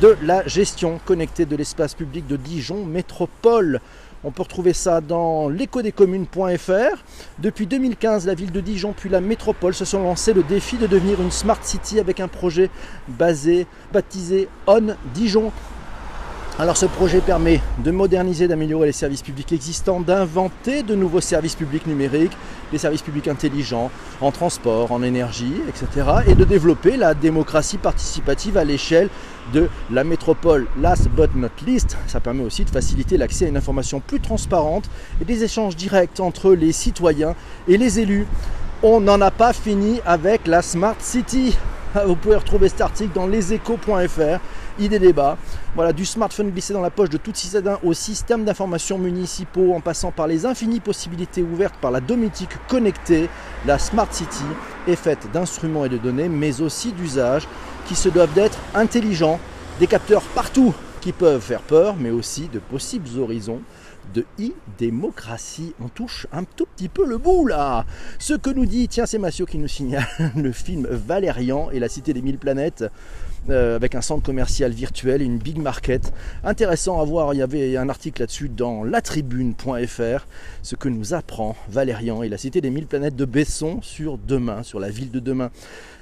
de 0.00 0.16
la 0.22 0.46
gestion 0.46 0.98
connectée 1.04 1.46
de 1.46 1.54
l'espace 1.54 1.94
public 1.94 2.26
de 2.26 2.36
Dijon 2.36 2.84
Métropole. 2.84 3.80
On 4.26 4.30
peut 4.30 4.42
retrouver 4.42 4.72
ça 4.72 5.02
dans 5.02 5.50
l'écodescommunes.fr. 5.50 7.04
Depuis 7.38 7.66
2015, 7.66 8.26
la 8.26 8.34
ville 8.34 8.50
de 8.50 8.60
Dijon 8.60 8.94
puis 8.96 9.10
la 9.10 9.20
métropole 9.20 9.74
se 9.74 9.84
sont 9.84 10.02
lancés 10.02 10.32
le 10.32 10.42
défi 10.42 10.76
de 10.76 10.86
devenir 10.86 11.20
une 11.20 11.30
smart 11.30 11.58
city 11.62 12.00
avec 12.00 12.20
un 12.20 12.28
projet 12.28 12.70
basé, 13.06 13.66
baptisé 13.92 14.48
On 14.66 14.96
Dijon 15.14 15.52
alors 16.56 16.76
ce 16.76 16.86
projet 16.86 17.20
permet 17.20 17.60
de 17.82 17.90
moderniser, 17.90 18.46
d'améliorer 18.46 18.86
les 18.86 18.92
services 18.92 19.22
publics 19.22 19.50
existants, 19.50 20.00
d'inventer 20.00 20.84
de 20.84 20.94
nouveaux 20.94 21.20
services 21.20 21.56
publics 21.56 21.84
numériques, 21.88 22.36
des 22.70 22.78
services 22.78 23.02
publics 23.02 23.26
intelligents 23.26 23.90
en 24.20 24.30
transport, 24.30 24.92
en 24.92 25.02
énergie, 25.02 25.52
etc. 25.68 26.08
et 26.28 26.36
de 26.36 26.44
développer 26.44 26.96
la 26.96 27.14
démocratie 27.14 27.76
participative 27.76 28.56
à 28.56 28.62
l'échelle 28.62 29.08
de 29.52 29.68
la 29.90 30.04
métropole. 30.04 30.68
Last 30.80 31.08
but 31.08 31.34
not 31.34 31.48
least, 31.66 31.96
ça 32.06 32.20
permet 32.20 32.44
aussi 32.44 32.64
de 32.64 32.70
faciliter 32.70 33.16
l'accès 33.16 33.46
à 33.46 33.48
une 33.48 33.56
information 33.56 33.98
plus 33.98 34.20
transparente 34.20 34.84
et 35.20 35.24
des 35.24 35.42
échanges 35.42 35.74
directs 35.74 36.20
entre 36.20 36.52
les 36.52 36.70
citoyens 36.70 37.34
et 37.66 37.76
les 37.76 37.98
élus. 37.98 38.28
On 38.84 39.00
n'en 39.00 39.20
a 39.22 39.32
pas 39.32 39.52
fini 39.52 40.00
avec 40.06 40.46
la 40.46 40.62
Smart 40.62 40.96
City. 41.00 41.56
Vous 42.06 42.14
pouvez 42.16 42.36
retrouver 42.36 42.68
cet 42.68 42.80
article 42.80 43.10
dans 43.12 43.26
leséchos.fr 43.26 44.38
idée 44.78 44.98
débat. 44.98 45.36
Voilà, 45.74 45.92
du 45.92 46.04
smartphone 46.04 46.52
glissé 46.52 46.72
dans 46.72 46.80
la 46.80 46.90
poche 46.90 47.10
de 47.10 47.16
tout 47.16 47.32
citadin 47.34 47.80
au 47.82 47.94
système 47.94 48.44
d'information 48.44 48.96
municipaux 48.96 49.74
en 49.74 49.80
passant 49.80 50.12
par 50.12 50.28
les 50.28 50.46
infinies 50.46 50.78
possibilités 50.78 51.42
ouvertes 51.42 51.74
par 51.80 51.90
la 51.90 52.00
domotique 52.00 52.56
connectée, 52.68 53.28
la 53.66 53.80
Smart 53.80 54.06
City 54.14 54.44
est 54.86 54.94
faite 54.94 55.26
d'instruments 55.32 55.84
et 55.84 55.88
de 55.88 55.98
données, 55.98 56.28
mais 56.28 56.60
aussi 56.60 56.92
d'usages 56.92 57.48
qui 57.88 57.96
se 57.96 58.08
doivent 58.08 58.32
d'être 58.34 58.58
intelligents, 58.72 59.40
des 59.80 59.88
capteurs 59.88 60.22
partout 60.22 60.72
qui 61.00 61.10
peuvent 61.10 61.42
faire 61.42 61.62
peur, 61.62 61.96
mais 61.98 62.10
aussi 62.10 62.46
de 62.46 62.60
possibles 62.60 63.18
horizons 63.18 63.60
de 64.14 64.24
e-démocratie. 64.38 65.74
On 65.82 65.88
touche 65.88 66.28
un 66.32 66.44
tout 66.44 66.66
petit 66.66 66.88
peu 66.88 67.04
le 67.04 67.18
bout 67.18 67.46
là. 67.46 67.84
Ce 68.20 68.34
que 68.34 68.50
nous 68.50 68.66
dit, 68.66 68.86
tiens, 68.86 69.06
c'est 69.06 69.18
Massio 69.18 69.44
qui 69.44 69.58
nous 69.58 69.66
signale 69.66 70.06
le 70.36 70.52
film 70.52 70.86
Valérian 70.88 71.70
et 71.72 71.80
la 71.80 71.88
cité 71.88 72.12
des 72.12 72.22
mille 72.22 72.38
planètes. 72.38 72.84
Euh, 73.50 73.76
avec 73.76 73.94
un 73.94 74.00
centre 74.00 74.22
commercial 74.22 74.72
virtuel 74.72 75.20
et 75.20 75.26
une 75.26 75.36
big 75.36 75.58
market. 75.58 76.14
Intéressant 76.44 76.98
à 76.98 77.04
voir, 77.04 77.34
il 77.34 77.38
y 77.38 77.42
avait 77.42 77.76
un 77.76 77.90
article 77.90 78.22
là-dessus 78.22 78.48
dans 78.48 78.84
latribune.fr, 78.84 80.26
ce 80.62 80.76
que 80.76 80.88
nous 80.88 81.12
apprend 81.12 81.54
Valérian 81.68 82.22
et 82.22 82.30
la 82.30 82.38
cité 82.38 82.62
des 82.62 82.70
mille 82.70 82.86
planètes 82.86 83.16
de 83.16 83.26
Besson 83.26 83.80
sur 83.82 84.16
demain, 84.16 84.62
sur 84.62 84.80
la 84.80 84.88
ville 84.88 85.10
de 85.10 85.20
demain. 85.20 85.50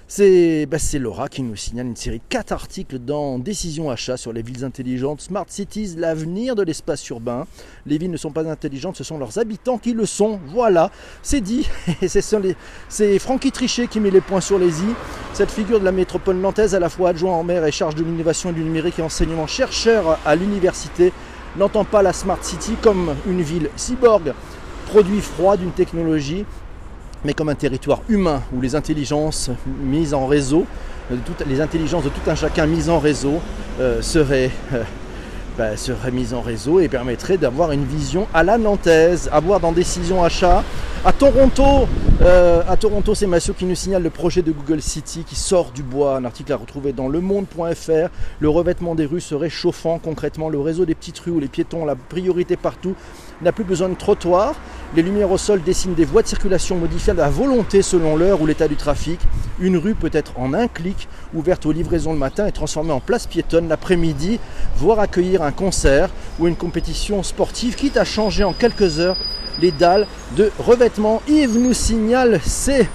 Bah, 0.09 0.79
c'est 0.79 0.99
Laura 0.99 1.29
qui 1.29 1.43
nous 1.43 1.57
signale 1.57 1.87
une 1.87 1.97
série 1.97 2.19
de 2.19 2.25
4 2.29 2.53
articles 2.53 2.99
dans 2.99 3.39
Décision 3.39 3.91
Achat 3.91 4.19
sur 4.19 4.33
les 4.33 4.43
villes 4.43 4.65
intelligentes, 4.65 5.23
Smart 5.23 5.47
Cities, 5.49 5.95
l'avenir 5.97 6.55
de 6.55 6.63
l'espace 6.63 7.09
urbain. 7.09 7.47
Les 7.87 7.97
villes 7.97 8.11
ne 8.11 8.19
sont 8.19 8.31
pas 8.31 8.47
intelligentes, 8.47 8.97
ce 8.97 9.05
sont 9.05 9.17
leurs 9.17 9.39
habitants 9.39 9.79
qui 9.79 9.95
le 9.95 10.05
sont. 10.05 10.39
Voilà, 10.49 10.91
c'est 11.23 11.41
dit. 11.41 11.67
c'est 12.89 13.19
Francky 13.19 13.53
Trichet 13.53 13.87
qui 13.87 14.01
met 14.01 14.11
les 14.11 14.21
points 14.21 14.43
sur 14.43 14.59
les 14.59 14.83
i. 14.83 14.95
Cette 15.33 15.51
figure 15.51 15.81
de 15.81 15.85
la 15.85 15.93
métropole 15.93 16.37
nantaise, 16.37 16.75
à 16.75 16.81
la 16.81 16.91
fois 16.91 17.11
adjoint 17.11 17.35
en 17.35 17.45
mer 17.45 17.65
et 17.65 17.73
charge 17.73 17.95
de 17.95 18.05
l'innovation 18.05 18.53
du 18.53 18.63
numérique 18.63 18.99
et 18.99 19.03
enseignement, 19.03 19.47
chercheur 19.47 20.19
à 20.27 20.37
l'université, 20.37 21.13
n'entend 21.57 21.85
pas 21.85 22.03
la 22.03 22.13
Smart 22.13 22.43
City 22.43 22.75
comme 22.83 23.15
une 23.27 23.41
ville 23.41 23.71
cyborg, 23.77 24.35
produit 24.87 25.21
froid 25.23 25.57
d'une 25.57 25.73
technologie 25.73 26.45
mais 27.25 27.35
comme 27.35 27.49
un 27.49 27.55
territoire 27.55 28.01
humain 28.09 28.43
où 28.55 28.61
les 28.61 28.75
intelligences 28.75 29.51
mises 29.83 30.15
en 30.15 30.27
réseau, 30.27 30.67
euh, 31.11 31.17
les 31.47 31.61
intelligences 31.61 32.05
de 32.05 32.09
tout 32.09 32.31
un 32.31 32.35
chacun 32.35 32.67
mises 32.67 32.91
en 32.91 32.99
réseau 32.99 33.41
euh, 33.81 34.03
seraient, 34.03 34.51
euh, 34.75 34.83
bah, 35.59 35.77
seraient 35.77 36.11
mises 36.11 36.35
en 36.35 36.41
réseau 36.41 36.81
et 36.81 36.89
permettraient 36.89 37.39
d'avoir 37.39 37.73
une 37.73 37.85
vision 37.85 38.27
à 38.35 38.43
la 38.43 38.59
nantaise, 38.59 39.29
à 39.33 39.41
voir 39.41 39.61
dans 39.61 39.73
décision 39.73 40.25
achat. 40.25 40.65
À 41.05 41.13
Toronto, 41.13 41.89
à 42.25 42.77
Toronto, 42.77 43.17
c'est 43.17 43.27
Massio 43.27 43.55
qui 43.55 43.65
nous 43.65 43.75
signale 43.75 44.05
le 44.05 44.11
projet 44.11 44.41
de 44.41 44.53
Google 44.53 44.81
City 44.81 45.25
qui 45.27 45.35
sort 45.35 45.73
du 45.73 45.83
bois. 45.83 46.17
Un 46.17 46.25
article 46.25 46.53
à 46.53 46.57
retrouver 46.57 46.93
dans 46.93 47.09
lemonde.fr. 47.09 48.09
Le 48.39 48.49
revêtement 48.49 48.95
des 48.95 49.05
rues 49.05 49.21
serait 49.21 49.51
chauffant 49.51 49.99
concrètement. 49.99 50.49
Le 50.49 50.61
réseau 50.61 50.85
des 50.85 50.95
petites 50.95 51.19
rues 51.19 51.33
où 51.33 51.41
les 51.41 51.49
piétons 51.49 51.83
ont 51.83 51.87
la 51.87 51.97
priorité 51.97 52.57
partout 52.57 52.95
n'a 53.43 53.53
plus 53.53 53.65
besoin 53.65 53.89
de 53.89 53.95
trottoir. 53.95 54.55
Les 54.95 55.03
lumières 55.03 55.31
au 55.31 55.39
sol 55.39 55.63
dessinent 55.63 55.95
des 55.95 56.05
voies 56.05 56.23
de 56.23 56.29
circulation 56.29 56.77
modifiables 56.77 57.21
à 57.21 57.31
volonté 57.31 57.83
selon 57.83 58.17
l'heure 58.17 58.43
ou 58.43 58.47
l'état 58.47 58.69
du 58.69 58.77
trafic. 58.77 59.19
Une 59.59 59.77
rue 59.77 59.95
peut 59.95 60.11
être 60.13 60.39
en 60.39 60.53
un 60.55 60.69
clic, 60.69 61.09
ouverte 61.35 61.65
aux 61.67 61.73
livraisons 61.73 62.13
le 62.13 62.19
matin 62.19 62.47
et 62.47 62.53
transformée 62.53 62.93
en 62.93 63.01
place 63.01 63.27
piétonne 63.27 63.69
l'après-midi, 63.69 64.39
voire 64.77 65.01
accueillir 65.01 65.43
un 65.43 65.53
concert 65.53 66.11
ou 66.39 66.47
une 66.47 66.57
compétition 66.57 67.23
sportive, 67.23 67.75
quitte 67.75 67.97
à 67.97 68.05
changer 68.05 68.45
en 68.45 68.53
quelques 68.53 69.01
heures 69.01 69.17
les 69.61 69.71
dalles 69.71 70.07
de 70.37 70.51
revêtement. 70.59 71.23
Yves 71.27 71.59
nous 71.59 71.75
signale, 71.75 72.41
c'est 72.45 72.87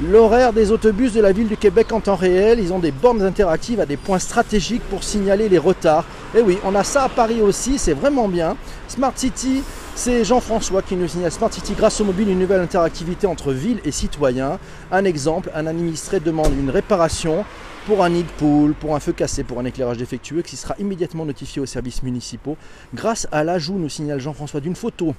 l'horaire 0.00 0.52
des 0.52 0.70
autobus 0.70 1.12
de 1.12 1.20
la 1.20 1.32
ville 1.32 1.48
du 1.48 1.56
Québec 1.56 1.92
en 1.92 2.00
temps 2.00 2.16
réel. 2.16 2.60
Ils 2.60 2.72
ont 2.72 2.78
des 2.78 2.92
bornes 2.92 3.22
interactives 3.22 3.80
à 3.80 3.86
des 3.86 3.96
points 3.96 4.18
stratégiques 4.18 4.82
pour 4.90 5.02
signaler 5.04 5.48
les 5.48 5.58
retards. 5.58 6.04
Et 6.34 6.40
oui, 6.40 6.58
on 6.64 6.74
a 6.74 6.84
ça 6.84 7.04
à 7.04 7.08
Paris 7.08 7.40
aussi, 7.40 7.78
c'est 7.78 7.94
vraiment 7.94 8.28
bien. 8.28 8.56
Smart 8.88 9.12
City, 9.14 9.62
C'est 9.98 10.24
Jean-François 10.24 10.82
qui 10.82 10.94
nous 10.94 11.08
signale 11.08 11.32
Smart 11.32 11.50
City 11.50 11.72
grâce 11.72 12.02
au 12.02 12.04
mobile, 12.04 12.28
une 12.28 12.38
nouvelle 12.38 12.60
interactivité 12.60 13.26
entre 13.26 13.50
ville 13.50 13.80
et 13.82 13.90
citoyen. 13.90 14.58
Un 14.92 15.04
exemple, 15.06 15.50
un 15.54 15.66
administré 15.66 16.20
demande 16.20 16.52
une 16.52 16.68
réparation 16.68 17.46
pour 17.86 18.04
un 18.04 18.10
nid 18.10 18.22
de 18.22 18.28
poule, 18.28 18.74
pour 18.74 18.94
un 18.94 19.00
feu 19.00 19.12
cassé, 19.12 19.42
pour 19.42 19.58
un 19.58 19.64
éclairage 19.64 19.96
défectueux, 19.96 20.42
qui 20.42 20.56
sera 20.56 20.74
immédiatement 20.78 21.24
notifié 21.24 21.62
aux 21.62 21.66
services 21.66 22.02
municipaux 22.02 22.58
grâce 22.94 23.26
à 23.32 23.42
l'ajout, 23.42 23.78
nous 23.78 23.88
signale 23.88 24.20
Jean-François, 24.20 24.60
d'une 24.60 24.76
photo 24.76 25.14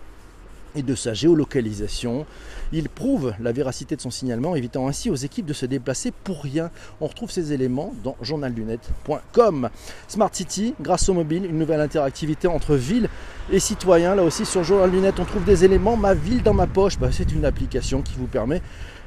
et 0.75 0.83
de 0.83 0.95
sa 0.95 1.13
géolocalisation. 1.13 2.25
Il 2.71 2.89
prouve 2.89 3.33
la 3.39 3.51
véracité 3.51 3.95
de 3.95 4.01
son 4.01 4.11
signalement, 4.11 4.55
évitant 4.55 4.87
ainsi 4.87 5.09
aux 5.09 5.15
équipes 5.15 5.45
de 5.45 5.53
se 5.53 5.65
déplacer 5.65 6.11
pour 6.23 6.43
rien. 6.43 6.69
On 6.99 7.07
retrouve 7.07 7.31
ces 7.31 7.53
éléments 7.53 7.93
dans 8.03 8.15
journaldunette.com. 8.21 9.69
Smart 10.07 10.29
City, 10.33 10.73
grâce 10.81 11.07
au 11.09 11.13
mobile, 11.13 11.45
une 11.45 11.57
nouvelle 11.57 11.81
interactivité 11.81 12.47
entre 12.47 12.75
ville 12.75 13.09
et 13.51 13.59
citoyen. 13.59 14.15
Là 14.15 14.23
aussi 14.23 14.45
sur 14.45 14.63
Journal 14.63 14.91
Lunette, 14.91 15.19
on 15.19 15.25
trouve 15.25 15.45
des 15.45 15.63
éléments. 15.63 15.95
Ma 15.95 16.13
ville 16.13 16.43
dans 16.43 16.53
ma 16.53 16.67
poche, 16.67 16.99
bah, 16.99 17.09
c'est 17.11 17.31
une 17.31 17.45
application 17.45 18.01
qui 18.01 18.15
vous 18.17 18.27
permet 18.27 18.61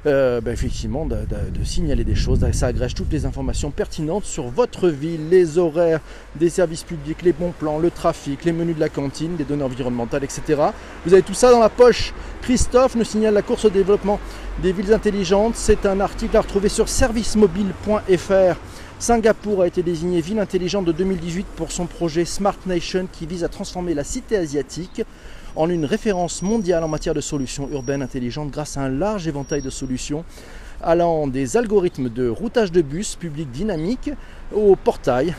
euh, 0.06 0.40
bah, 0.40 0.52
effectivement 0.52 1.06
de, 1.06 1.16
signaler 1.64 2.04
des 2.04 2.14
choses. 2.14 2.40
Ça 2.52 2.68
agrège 2.68 2.94
toutes 2.94 3.12
les 3.12 3.26
informations 3.26 3.70
pertinentes 3.70 4.24
sur 4.24 4.48
votre 4.48 4.88
ville, 4.88 5.28
les 5.28 5.58
horaires 5.58 6.00
des 6.36 6.48
services 6.48 6.84
publics, 6.84 7.22
les 7.22 7.32
bons 7.32 7.52
plans, 7.58 7.78
le 7.78 7.90
trafic, 7.90 8.44
les 8.44 8.52
menus 8.52 8.76
de 8.76 8.80
la 8.80 8.88
cantine, 8.88 9.36
les 9.38 9.44
données 9.44 9.64
environnementales, 9.64 10.24
etc. 10.24 10.62
Vous 11.04 11.12
avez 11.12 11.22
tout 11.22 11.34
ça 11.34 11.50
dans 11.50 11.60
la 11.60 11.68
poche. 11.68 12.14
Christophe 12.42 12.94
nous 12.94 13.04
signale 13.04 13.34
la 13.34 13.42
course 13.42 13.66
au 13.66 13.70
développement 13.70 14.18
des 14.62 14.72
villes 14.72 14.92
intelligentes. 14.92 15.54
C'est 15.56 15.84
un 15.84 16.00
article 16.00 16.36
à 16.36 16.40
retrouver 16.40 16.68
sur 16.68 16.88
servicemobile.fr. 16.88 18.56
Singapour 18.98 19.62
a 19.62 19.66
été 19.66 19.82
désignée 19.82 20.20
ville 20.20 20.38
intelligente 20.38 20.84
de 20.84 20.92
2018 20.92 21.46
pour 21.56 21.72
son 21.72 21.86
projet 21.86 22.26
Smart 22.26 22.56
Nation 22.66 23.06
qui 23.10 23.26
vise 23.26 23.44
à 23.44 23.48
transformer 23.48 23.94
la 23.94 24.04
cité 24.04 24.36
asiatique 24.36 25.02
en 25.56 25.68
une 25.68 25.84
référence 25.84 26.42
mondiale 26.42 26.84
en 26.84 26.88
matière 26.88 27.14
de 27.14 27.20
solutions 27.20 27.68
urbaines 27.72 28.02
intelligentes 28.02 28.50
grâce 28.50 28.76
à 28.76 28.82
un 28.82 28.88
large 28.88 29.26
éventail 29.26 29.62
de 29.62 29.70
solutions 29.70 30.24
allant 30.82 31.26
des 31.26 31.56
algorithmes 31.56 32.08
de 32.08 32.28
routage 32.28 32.72
de 32.72 32.82
bus 32.82 33.16
public 33.16 33.50
dynamique 33.50 34.10
au 34.54 34.76
portail 34.76 35.34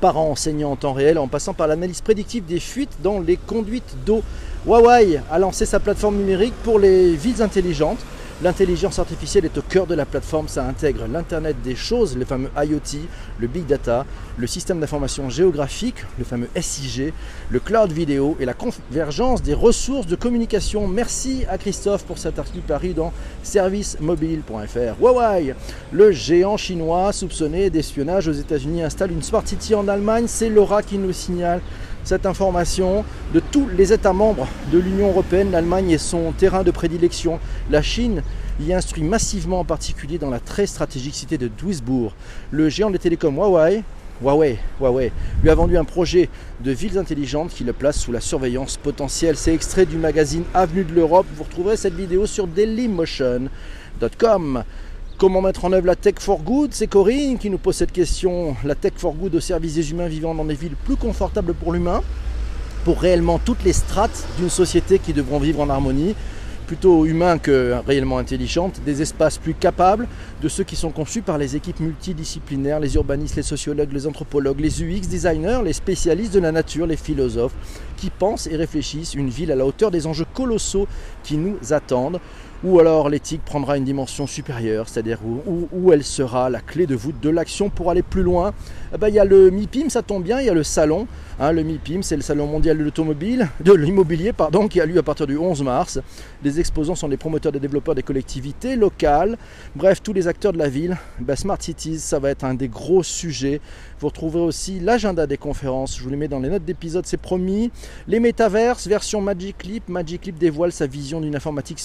parents 0.00 0.30
enseignants 0.30 0.72
en 0.72 0.76
temps 0.76 0.94
réel 0.94 1.18
en 1.18 1.28
passant 1.28 1.54
par 1.54 1.68
l'analyse 1.68 2.00
prédictive 2.00 2.44
des 2.46 2.58
fuites 2.58 2.96
dans 3.02 3.20
les 3.20 3.36
conduites 3.36 3.96
d'eau. 4.06 4.22
Huawei 4.66 5.20
a 5.30 5.38
lancé 5.38 5.66
sa 5.66 5.78
plateforme 5.78 6.16
numérique 6.16 6.54
pour 6.64 6.78
les 6.78 7.14
villes 7.14 7.42
intelligentes 7.42 8.00
L'intelligence 8.42 8.98
artificielle 8.98 9.44
est 9.44 9.58
au 9.58 9.60
cœur 9.60 9.86
de 9.86 9.94
la 9.94 10.06
plateforme, 10.06 10.48
ça 10.48 10.64
intègre 10.64 11.06
l'Internet 11.06 11.56
des 11.62 11.76
choses, 11.76 12.16
le 12.16 12.24
fameux 12.24 12.48
IoT, 12.56 13.00
le 13.38 13.46
Big 13.46 13.66
Data, 13.66 14.06
le 14.38 14.46
système 14.46 14.80
d'information 14.80 15.28
géographique, 15.28 16.06
le 16.18 16.24
fameux 16.24 16.48
SIG, 16.58 17.12
le 17.50 17.60
cloud 17.60 17.92
vidéo 17.92 18.38
et 18.40 18.46
la 18.46 18.54
convergence 18.54 19.42
des 19.42 19.52
ressources 19.52 20.06
de 20.06 20.16
communication. 20.16 20.88
Merci 20.88 21.44
à 21.50 21.58
Christophe 21.58 22.04
pour 22.04 22.16
cet 22.16 22.38
article 22.38 22.64
paru 22.66 22.94
dans 22.94 23.12
servicemobile.fr. 23.42 24.98
Huawei, 24.98 25.54
le 25.92 26.10
géant 26.10 26.56
chinois 26.56 27.12
soupçonné 27.12 27.68
d'espionnage 27.68 28.26
aux 28.26 28.32
États-Unis, 28.32 28.82
installe 28.82 29.12
une 29.12 29.22
Smart 29.22 29.46
City 29.46 29.74
en 29.74 29.86
Allemagne. 29.86 30.24
C'est 30.28 30.48
Laura 30.48 30.82
qui 30.82 30.96
nous 30.96 31.12
signale 31.12 31.60
cette 32.04 32.26
information 32.26 33.04
de 33.34 33.40
tous 33.40 33.68
les 33.76 33.92
États 33.92 34.12
membres 34.12 34.46
de 34.72 34.78
l'Union 34.78 35.08
européenne. 35.08 35.50
L'Allemagne 35.50 35.90
est 35.90 35.98
son 35.98 36.30
terrain 36.32 36.62
de 36.62 36.70
prédilection. 36.70 37.40
La 37.70 37.82
Chine 37.82 38.22
y 38.60 38.72
instruit 38.72 39.02
massivement, 39.02 39.58
en 39.60 39.64
particulier 39.64 40.18
dans 40.18 40.30
la 40.30 40.40
très 40.40 40.66
stratégique 40.66 41.14
cité 41.14 41.38
de 41.38 41.48
Duisbourg. 41.48 42.14
Le 42.50 42.68
géant 42.68 42.90
des 42.90 42.98
télécoms 42.98 43.36
Huawei, 43.36 43.82
Huawei, 44.22 44.58
Huawei 44.80 45.12
lui 45.42 45.48
a 45.48 45.54
vendu 45.54 45.78
un 45.78 45.84
projet 45.84 46.28
de 46.60 46.72
villes 46.72 46.98
intelligentes 46.98 47.48
qui 47.50 47.64
le 47.64 47.72
place 47.72 47.98
sous 47.98 48.12
la 48.12 48.20
surveillance 48.20 48.76
potentielle. 48.76 49.36
C'est 49.36 49.54
extrait 49.54 49.86
du 49.86 49.96
magazine 49.96 50.44
Avenue 50.52 50.84
de 50.84 50.92
l'Europe. 50.92 51.24
Vous 51.34 51.44
retrouverez 51.44 51.78
cette 51.78 51.94
vidéo 51.94 52.26
sur 52.26 52.46
dailymotion.com. 52.46 54.64
Comment 55.20 55.42
mettre 55.42 55.66
en 55.66 55.72
œuvre 55.72 55.84
la 55.86 55.96
tech 55.96 56.14
for 56.18 56.38
good? 56.38 56.70
C'est 56.72 56.86
Corinne 56.86 57.36
qui 57.36 57.50
nous 57.50 57.58
pose 57.58 57.76
cette 57.76 57.92
question. 57.92 58.56
La 58.64 58.74
tech 58.74 58.94
for 58.96 59.12
good 59.12 59.34
au 59.34 59.40
service 59.40 59.74
des 59.74 59.90
humains 59.90 60.08
vivant 60.08 60.34
dans 60.34 60.46
des 60.46 60.54
villes 60.54 60.76
plus 60.86 60.96
confortables 60.96 61.52
pour 61.52 61.74
l'humain, 61.74 62.00
pour 62.86 62.98
réellement 62.98 63.38
toutes 63.38 63.62
les 63.62 63.74
strates 63.74 64.26
d'une 64.38 64.48
société 64.48 64.98
qui 64.98 65.12
devront 65.12 65.38
vivre 65.38 65.60
en 65.60 65.68
harmonie, 65.68 66.14
plutôt 66.66 67.04
humain 67.04 67.36
que 67.36 67.74
réellement 67.86 68.16
intelligente, 68.16 68.80
des 68.86 69.02
espaces 69.02 69.36
plus 69.36 69.52
capables 69.52 70.08
de 70.40 70.48
ceux 70.48 70.64
qui 70.64 70.74
sont 70.74 70.90
conçus 70.90 71.20
par 71.20 71.36
les 71.36 71.54
équipes 71.54 71.80
multidisciplinaires, 71.80 72.80
les 72.80 72.94
urbanistes, 72.94 73.36
les 73.36 73.42
sociologues, 73.42 73.92
les 73.92 74.06
anthropologues, 74.06 74.60
les 74.60 74.82
UX 74.82 75.06
designers, 75.06 75.60
les 75.62 75.74
spécialistes 75.74 76.32
de 76.32 76.40
la 76.40 76.50
nature, 76.50 76.86
les 76.86 76.96
philosophes, 76.96 77.52
qui 77.98 78.08
pensent 78.08 78.46
et 78.46 78.56
réfléchissent. 78.56 79.12
Une 79.12 79.28
ville 79.28 79.52
à 79.52 79.56
la 79.56 79.66
hauteur 79.66 79.90
des 79.90 80.06
enjeux 80.06 80.24
colossaux 80.32 80.88
qui 81.22 81.36
nous 81.36 81.58
attendent 81.72 82.20
ou 82.62 82.78
alors 82.78 83.08
l'éthique 83.08 83.42
prendra 83.44 83.76
une 83.76 83.84
dimension 83.84 84.26
supérieure, 84.26 84.88
c'est-à-dire 84.88 85.18
où, 85.24 85.92
elle 85.92 86.04
sera 86.04 86.50
la 86.50 86.60
clé 86.60 86.86
de 86.86 86.94
voûte 86.94 87.20
de 87.20 87.30
l'action 87.30 87.70
pour 87.70 87.90
aller 87.90 88.02
plus 88.02 88.22
loin. 88.22 88.52
Eh 88.94 88.98
ben, 88.98 89.08
il 89.08 89.14
y 89.14 89.18
a 89.18 89.24
le 89.24 89.50
MIPIM, 89.50 89.88
ça 89.88 90.02
tombe 90.02 90.22
bien, 90.22 90.40
il 90.40 90.46
y 90.46 90.50
a 90.50 90.54
le 90.54 90.62
salon. 90.62 91.06
Hein, 91.38 91.52
le 91.52 91.62
MIPIM, 91.62 92.02
c'est 92.02 92.16
le 92.16 92.22
salon 92.22 92.46
mondial 92.46 92.76
de 92.76 92.84
l'automobile, 92.84 93.48
de 93.60 93.72
l'immobilier, 93.72 94.32
pardon, 94.32 94.68
qui 94.68 94.80
a 94.80 94.84
lieu 94.84 94.98
à 94.98 95.02
partir 95.02 95.26
du 95.26 95.38
11 95.38 95.62
mars. 95.62 96.00
Les 96.44 96.60
exposants 96.60 96.94
sont 96.94 97.08
des 97.08 97.16
promoteurs, 97.16 97.50
des 97.50 97.60
développeurs 97.60 97.94
des 97.94 98.02
collectivités 98.02 98.76
locales, 98.76 99.38
bref, 99.74 100.02
tous 100.02 100.12
les 100.12 100.28
acteurs 100.28 100.52
de 100.52 100.58
la 100.58 100.68
ville. 100.68 100.98
Ben, 101.18 101.36
Smart 101.36 101.60
Cities, 101.60 101.98
ça 101.98 102.18
va 102.18 102.30
être 102.30 102.44
un 102.44 102.54
des 102.54 102.68
gros 102.68 103.02
sujets. 103.02 103.60
Vous 104.00 104.08
retrouverez 104.08 104.42
aussi 104.42 104.80
l'agenda 104.80 105.26
des 105.26 105.38
conférences, 105.38 105.96
je 105.96 106.02
vous 106.02 106.10
les 106.10 106.16
mets 106.16 106.28
dans 106.28 106.40
les 106.40 106.50
notes 106.50 106.64
d'épisode, 106.64 107.06
c'est 107.06 107.20
promis. 107.20 107.70
Les 108.06 108.20
métaverses, 108.20 108.86
version 108.86 109.22
Magic 109.22 109.64
Leap. 109.64 109.88
Magic 109.88 110.26
Leap 110.26 110.36
dévoile 110.38 110.72
sa 110.72 110.86
vision 110.86 111.20
d'une 111.20 111.36
informatique 111.36 111.78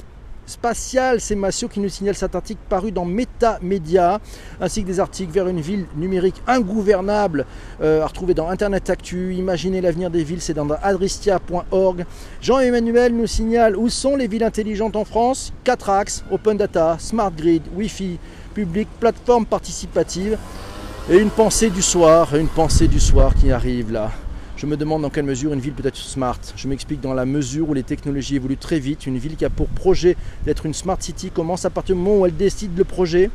spatial. 0.46 1.20
C'est 1.22 1.36
Massio 1.36 1.68
qui 1.68 1.80
nous 1.80 1.90
signale 1.90 2.16
cet 2.16 2.36
article 2.36 2.60
paru 2.70 2.92
dans 2.92 3.06
Média, 3.06 4.20
ainsi 4.62 4.84
que 4.84 4.88
des 4.88 5.00
articles 5.00 5.32
vers 5.32 5.48
une 5.48 5.62
ville 5.62 5.86
numérique 5.96 6.42
ingouvernable 6.48 7.46
euh, 7.82 8.04
à 8.04 8.08
retrouver 8.08 8.34
dans 8.34 8.50
Internet 8.50 8.90
Actu. 8.90 9.34
Imaginez 9.36 9.82
l'avenir 9.82 10.10
des 10.10 10.24
villes, 10.24 10.42
c'est 10.42 10.54
dans 10.54 10.68
adristia.org. 10.70 12.06
Jean-Emmanuel 12.42 13.16
nous 13.16 13.28
signale 13.28 13.76
où 13.76 13.90
sont 13.90 14.16
les 14.16 14.28
villes 14.28 14.44
intelligentes 14.44 14.96
en 14.96 15.06
France 15.06 15.54
4 15.64 15.90
axes 15.90 16.24
Open 16.32 16.58
Data, 16.58 16.98
Smart 17.00 17.32
Grid, 17.32 17.64
Wi-Fi, 17.76 18.20
public, 18.54 18.88
plateforme 19.00 19.46
participative. 19.46 20.38
Et 21.10 21.18
une 21.18 21.30
pensée 21.30 21.70
du 21.70 21.84
soir, 21.84 22.36
une 22.36 22.48
pensée 22.48 22.88
du 22.88 23.00
soir 23.00 23.36
qui 23.36 23.52
arrive 23.52 23.92
là. 23.92 24.12
Je 24.58 24.68
me 24.68 24.78
demande 24.78 25.02
dans 25.02 25.10
quelle 25.10 25.26
mesure 25.26 25.52
une 25.52 25.60
ville 25.60 25.74
peut 25.74 25.86
être 25.86 25.98
smart. 25.98 26.40
Je 26.56 26.70
m'explique 26.70 27.02
dans 27.02 27.14
la 27.14 27.26
mesure 27.26 27.70
où 27.70 27.74
les 27.74 27.84
technologies 27.84 28.38
évoluent 28.38 28.56
très 28.56 28.80
vite. 28.80 29.06
Une 29.06 29.18
ville 29.18 29.36
qui 29.36 29.44
a 29.44 29.50
pour 29.50 29.68
projet 29.68 30.16
d'être 30.46 30.66
une 30.66 30.74
smart 30.74 30.98
city 30.98 31.30
commence 31.30 31.66
à 31.66 31.70
partir 31.70 31.94
du 31.96 32.02
moment 32.02 32.22
où 32.22 32.26
elle 32.26 32.38
décide 32.38 32.78
le 32.78 32.86
projet 32.86 33.30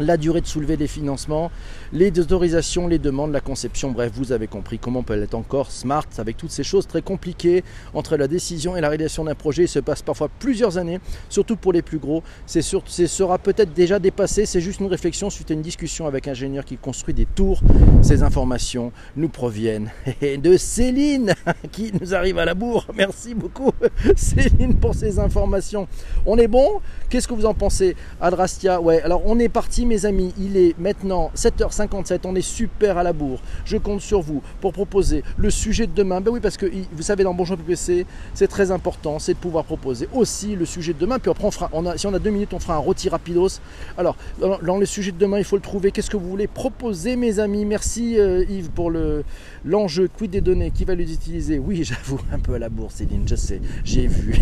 la 0.00 0.16
durée 0.16 0.40
de 0.40 0.46
soulever 0.46 0.76
des 0.76 0.86
financements, 0.86 1.50
les 1.92 2.18
autorisations, 2.18 2.86
les 2.86 2.98
demandes, 2.98 3.32
la 3.32 3.40
conception, 3.40 3.90
bref, 3.90 4.12
vous 4.14 4.32
avez 4.32 4.46
compris 4.46 4.78
comment 4.78 5.00
on 5.00 5.02
peut 5.02 5.20
être 5.20 5.34
encore 5.34 5.70
smart 5.70 6.06
avec 6.18 6.36
toutes 6.36 6.50
ces 6.50 6.64
choses 6.64 6.86
très 6.86 7.02
compliquées 7.02 7.64
entre 7.94 8.16
la 8.16 8.28
décision 8.28 8.76
et 8.76 8.80
la 8.80 8.88
réalisation 8.88 9.24
d'un 9.24 9.34
projet. 9.34 9.64
Il 9.64 9.68
se 9.68 9.78
passe 9.78 10.02
parfois 10.02 10.28
plusieurs 10.38 10.78
années, 10.78 11.00
surtout 11.28 11.56
pour 11.56 11.72
les 11.72 11.82
plus 11.82 11.98
gros. 11.98 12.22
C'est 12.46 12.62
sera 13.06 13.38
peut-être 13.38 13.72
déjà 13.72 13.98
dépassé, 13.98 14.46
c'est 14.46 14.60
juste 14.60 14.80
une 14.80 14.86
réflexion 14.86 15.30
suite 15.30 15.50
à 15.50 15.54
une 15.54 15.62
discussion 15.62 16.06
avec 16.06 16.28
un 16.28 16.34
ingénieur 16.34 16.64
qui 16.64 16.76
construit 16.76 17.14
des 17.14 17.26
tours. 17.26 17.60
Ces 18.02 18.24
informations 18.24 18.90
nous 19.16 19.28
proviennent 19.28 19.90
de 20.22 20.56
Céline 20.56 21.34
qui 21.72 21.92
nous 22.00 22.12
arrive 22.14 22.38
à 22.38 22.44
la 22.44 22.54
bourre. 22.54 22.86
Merci 22.96 23.34
beaucoup 23.34 23.70
Céline 24.16 24.74
pour 24.74 24.94
ces 24.94 25.20
informations. 25.20 25.86
On 26.26 26.36
est 26.38 26.48
bon? 26.48 26.80
Qu'est-ce 27.08 27.28
que 27.28 27.34
vous 27.34 27.46
en 27.46 27.54
pensez? 27.54 27.94
Adrastia, 28.20 28.80
ouais, 28.80 29.00
alors 29.02 29.22
on 29.26 29.38
est 29.38 29.48
parti 29.48 29.83
mes 29.84 30.06
amis, 30.06 30.32
il 30.38 30.56
est 30.56 30.78
maintenant 30.78 31.30
7h57, 31.36 32.20
on 32.24 32.34
est 32.34 32.42
super 32.42 32.98
à 32.98 33.02
la 33.02 33.12
bourre. 33.12 33.40
Je 33.64 33.76
compte 33.76 34.00
sur 34.00 34.20
vous 34.20 34.42
pour 34.60 34.72
proposer 34.72 35.22
le 35.36 35.50
sujet 35.50 35.86
de 35.86 35.92
demain. 35.92 36.20
Ben 36.20 36.30
oui, 36.30 36.40
parce 36.40 36.56
que 36.56 36.66
vous 36.92 37.02
savez, 37.02 37.24
dans 37.24 37.34
Bonjour 37.34 37.56
PPC, 37.56 38.06
c'est 38.32 38.46
très 38.46 38.70
important, 38.70 39.18
c'est 39.18 39.34
de 39.34 39.38
pouvoir 39.38 39.64
proposer 39.64 40.08
aussi 40.12 40.54
le 40.56 40.64
sujet 40.64 40.92
de 40.92 40.98
demain. 40.98 41.18
Puis 41.18 41.30
après, 41.30 41.44
on 41.44 41.50
fera, 41.50 41.68
on 41.72 41.96
si 41.96 42.06
on 42.06 42.14
a 42.14 42.18
deux 42.18 42.30
minutes, 42.30 42.54
on 42.54 42.58
fera 42.58 42.74
un 42.74 42.78
rôti 42.78 43.08
rapidos. 43.08 43.60
Alors, 43.98 44.16
dans, 44.40 44.78
le 44.78 44.86
sujet 44.86 45.12
de 45.12 45.18
demain, 45.18 45.38
il 45.38 45.44
faut 45.44 45.56
le 45.56 45.62
trouver. 45.62 45.90
Qu'est-ce 45.90 46.10
que 46.10 46.16
vous 46.16 46.28
voulez 46.28 46.46
proposer, 46.46 47.16
mes 47.16 47.38
amis? 47.38 47.64
Merci 47.64 48.18
euh, 48.18 48.44
Yves 48.48 48.70
pour 48.70 48.90
le, 48.90 49.24
l'enjeu. 49.64 50.08
Quid 50.08 50.30
des 50.30 50.40
données 50.40 50.70
Qui 50.70 50.84
va 50.84 50.94
les 50.94 51.12
utiliser? 51.12 51.58
Oui, 51.58 51.84
j'avoue, 51.84 52.20
un 52.32 52.38
peu 52.38 52.54
à 52.54 52.58
la 52.58 52.68
bourre, 52.68 52.92
Céline, 52.92 53.26
je 53.26 53.36
sais, 53.36 53.60
j'ai 53.84 54.06
vu. 54.06 54.40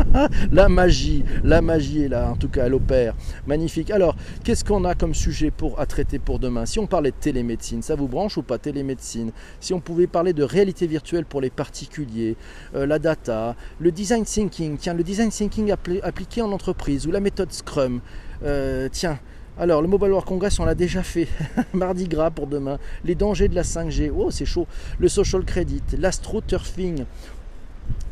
la 0.52 0.68
magie, 0.68 1.24
la 1.44 1.62
magie 1.62 2.02
est 2.02 2.08
là, 2.08 2.30
en 2.30 2.36
tout 2.36 2.48
cas, 2.48 2.66
elle 2.66 2.74
opère. 2.74 3.14
Magnifique. 3.46 3.90
Alors, 3.90 4.16
qu'est-ce 4.44 4.64
qu'on 4.64 4.81
a 4.84 4.94
comme 4.94 5.14
sujet 5.14 5.50
pour, 5.50 5.80
à 5.80 5.86
traiter 5.86 6.18
pour 6.18 6.38
demain 6.38 6.66
Si 6.66 6.78
on 6.78 6.86
parlait 6.86 7.10
de 7.10 7.16
télémédecine, 7.16 7.82
ça 7.82 7.94
vous 7.94 8.08
branche 8.08 8.36
ou 8.36 8.42
pas 8.42 8.58
télémédecine? 8.58 9.32
Si 9.60 9.74
on 9.74 9.80
pouvait 9.80 10.06
parler 10.06 10.32
de 10.32 10.42
réalité 10.42 10.86
virtuelle 10.86 11.24
pour 11.24 11.40
les 11.40 11.50
particuliers, 11.50 12.36
euh, 12.74 12.86
la 12.86 12.98
data, 12.98 13.56
le 13.78 13.92
design 13.92 14.24
thinking, 14.24 14.76
tiens, 14.76 14.94
le 14.94 15.02
design 15.02 15.30
thinking 15.30 15.72
appliqué 16.02 16.42
en 16.42 16.52
entreprise 16.52 17.06
ou 17.06 17.10
la 17.10 17.20
méthode 17.20 17.52
Scrum, 17.52 18.00
euh, 18.44 18.88
tiens. 18.90 19.18
Alors, 19.58 19.82
le 19.82 19.88
Mobile 19.88 20.10
World 20.10 20.26
Congress, 20.26 20.58
on 20.60 20.64
l'a 20.64 20.74
déjà 20.74 21.02
fait. 21.02 21.28
Mardi 21.74 22.08
gras 22.08 22.30
pour 22.30 22.46
demain. 22.46 22.78
Les 23.04 23.14
dangers 23.14 23.48
de 23.48 23.54
la 23.54 23.62
5G. 23.62 24.10
Oh, 24.14 24.30
c'est 24.30 24.46
chaud. 24.46 24.66
Le 24.98 25.08
social 25.08 25.44
credit, 25.44 25.82
l'astroturfing 25.98 27.04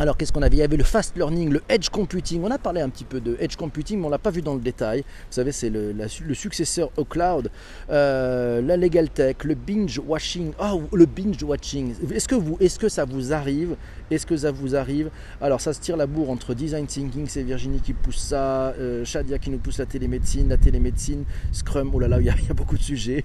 Alors 0.01 0.17
qu'est-ce 0.17 0.33
qu'on 0.33 0.41
avait 0.41 0.57
Il 0.57 0.61
y 0.61 0.63
avait 0.63 0.79
le 0.79 0.85
fast 0.85 1.15
learning, 1.15 1.51
le 1.51 1.63
edge 1.69 1.91
computing. 1.91 2.43
On 2.43 2.51
a 2.51 2.57
parlé 2.57 2.81
un 2.81 2.89
petit 2.89 3.05
peu 3.05 3.21
de 3.21 3.37
edge 3.39 3.57
computing, 3.57 4.01
mais 4.01 4.07
on 4.07 4.09
l'a 4.09 4.19
pas 4.19 4.31
vu 4.31 4.41
dans 4.41 4.55
le 4.55 4.61
détail. 4.61 5.01
Vous 5.01 5.35
savez, 5.35 5.53
c'est 5.53 5.69
le, 5.69 5.95
successeur 6.33 6.91
au 6.97 7.05
cloud, 7.05 7.51
euh, 7.91 8.63
la 8.63 8.79
legal 8.79 9.11
tech, 9.11 9.37
le 9.45 9.55
binge 9.55 10.01
watching. 10.07 10.53
Oh, 10.59 10.83
le 10.93 11.05
binge 11.05 11.43
watching. 11.43 11.95
Est-ce 12.13 12.29
que 12.29 12.35
vous, 12.35 12.57
est-ce 12.61 12.79
que 12.79 12.89
ça 12.89 13.05
vous 13.05 13.35
arrive? 13.35 13.77
Est-ce 14.11 14.25
que 14.27 14.37
ça 14.39 14.51
vous 14.51 14.75
arrive? 14.75 15.11
Alors 15.41 15.61
ça 15.61 15.73
se 15.73 15.81
tire 15.81 15.97
la 15.97 16.07
bourre 16.07 16.31
entre 16.31 16.55
design 16.55 16.87
thinking, 16.87 17.27
c'est 17.29 17.43
Virginie 17.43 17.81
qui 17.81 17.93
pousse 17.93 18.19
ça, 18.19 18.71
euh, 18.79 19.05
Shadia 19.05 19.39
qui 19.39 19.51
nous 19.51 19.59
pousse 19.59 19.79
la 19.79 19.87
télémédecine, 19.87 20.49
la 20.49 20.57
télémédecine, 20.57 21.25
Scrum. 21.53 21.91
Oh 21.93 22.01
là 22.01 22.09
là, 22.09 22.19
il 22.21 22.27
y, 22.27 22.31
a, 22.31 22.35
beaucoup 22.55 22.79
de 22.79 22.83
sujets. 22.83 23.25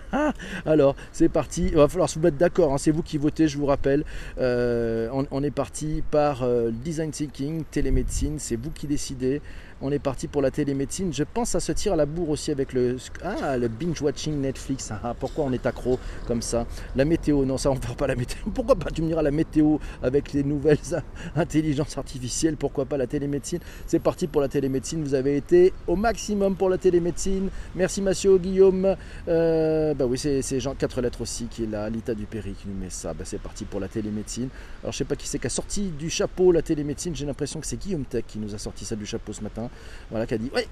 Alors 0.66 0.94
c'est 1.10 1.28
parti. 1.28 1.66
Il 1.66 1.76
va 1.76 1.88
falloir 1.88 2.08
se 2.08 2.20
mettre 2.20 2.36
d'accord. 2.36 2.72
Hein. 2.72 2.78
C'est 2.78 2.92
vous 2.92 3.02
qui 3.02 3.18
votez, 3.18 3.48
je 3.48 3.58
vous 3.58 3.66
rappelle. 3.66 4.04
Euh, 4.38 5.08
on 5.30 5.42
est 5.42 5.50
parti 5.50 5.75
par 6.10 6.42
euh, 6.42 6.70
design 6.70 7.10
thinking, 7.10 7.64
télémédecine, 7.70 8.38
c'est 8.38 8.56
vous 8.56 8.70
qui 8.70 8.86
décidez 8.86 9.42
on 9.82 9.92
est 9.92 9.98
parti 9.98 10.26
pour 10.26 10.42
la 10.42 10.50
télémédecine. 10.50 11.12
Je 11.12 11.24
pense 11.24 11.54
à 11.54 11.60
se 11.60 11.72
tirer 11.72 11.94
à 11.94 11.96
la 11.96 12.06
bourre 12.06 12.30
aussi 12.30 12.50
avec 12.50 12.72
le, 12.72 12.96
ah, 13.22 13.58
binge-watching 13.58 14.40
Netflix. 14.40 14.90
Ah, 14.90 15.14
pourquoi 15.18 15.44
on 15.44 15.52
est 15.52 15.66
accro 15.66 15.98
comme 16.26 16.42
ça? 16.42 16.66
La 16.94 17.04
météo, 17.04 17.44
non, 17.44 17.58
ça 17.58 17.70
on 17.70 17.74
ne 17.74 17.80
fera 17.80 17.94
pas 17.94 18.06
la 18.06 18.14
météo. 18.14 18.38
Pourquoi 18.54 18.76
pas 18.76 18.90
Tu 18.90 19.02
me 19.02 19.08
diras 19.08 19.22
la 19.22 19.30
météo 19.30 19.78
avec 20.02 20.32
les 20.32 20.42
nouvelles 20.42 20.78
intelligences 21.36 21.98
artificielles? 21.98 22.56
Pourquoi 22.56 22.86
pas 22.86 22.96
la 22.96 23.06
télémédecine? 23.06 23.58
C'est 23.86 23.98
parti 23.98 24.26
pour 24.26 24.40
la 24.40 24.48
télémédecine. 24.48 25.02
Vous 25.02 25.14
avez 25.14 25.36
été 25.36 25.72
au 25.86 25.96
maximum 25.96 26.56
pour 26.56 26.70
la 26.70 26.78
télémédecine. 26.78 27.50
Merci 27.74 28.00
Mathieu, 28.00 28.38
Guillaume. 28.38 28.96
Euh, 29.28 29.94
bah 29.94 30.06
oui, 30.06 30.18
c'est 30.18 30.60
Jean, 30.60 30.74
quatre 30.74 31.00
lettres 31.00 31.20
aussi 31.20 31.46
qui 31.46 31.64
est 31.64 31.70
là. 31.70 31.90
Lita 31.90 32.14
Dupéry 32.14 32.52
qui 32.52 32.68
nous 32.68 32.78
met 32.78 32.90
ça. 32.90 33.12
Bah, 33.12 33.24
c'est 33.24 33.40
parti 33.40 33.64
pour 33.64 33.80
la 33.80 33.88
télémédecine. 33.88 34.48
Alors 34.82 34.92
je 34.92 34.98
sais 34.98 35.04
pas 35.04 35.16
qui 35.16 35.28
c'est 35.28 35.38
qui 35.38 35.46
a 35.46 35.50
sorti 35.50 35.90
du 35.90 36.08
chapeau 36.08 36.50
la 36.52 36.62
télémédecine. 36.62 37.14
J'ai 37.14 37.26
l'impression 37.26 37.60
que 37.60 37.66
c'est 37.66 37.76
Guillaume 37.76 38.04
Tech 38.04 38.24
qui 38.26 38.38
nous 38.38 38.54
a 38.54 38.58
sorti 38.58 38.84
ça 38.84 38.96
du 38.96 39.04
chapeau 39.04 39.32
ce 39.32 39.42
matin. 39.42 39.65
Voilà, 40.10 40.26
qui 40.26 40.34
a 40.34 40.38
dit 40.38 40.50
Oui, 40.54 40.62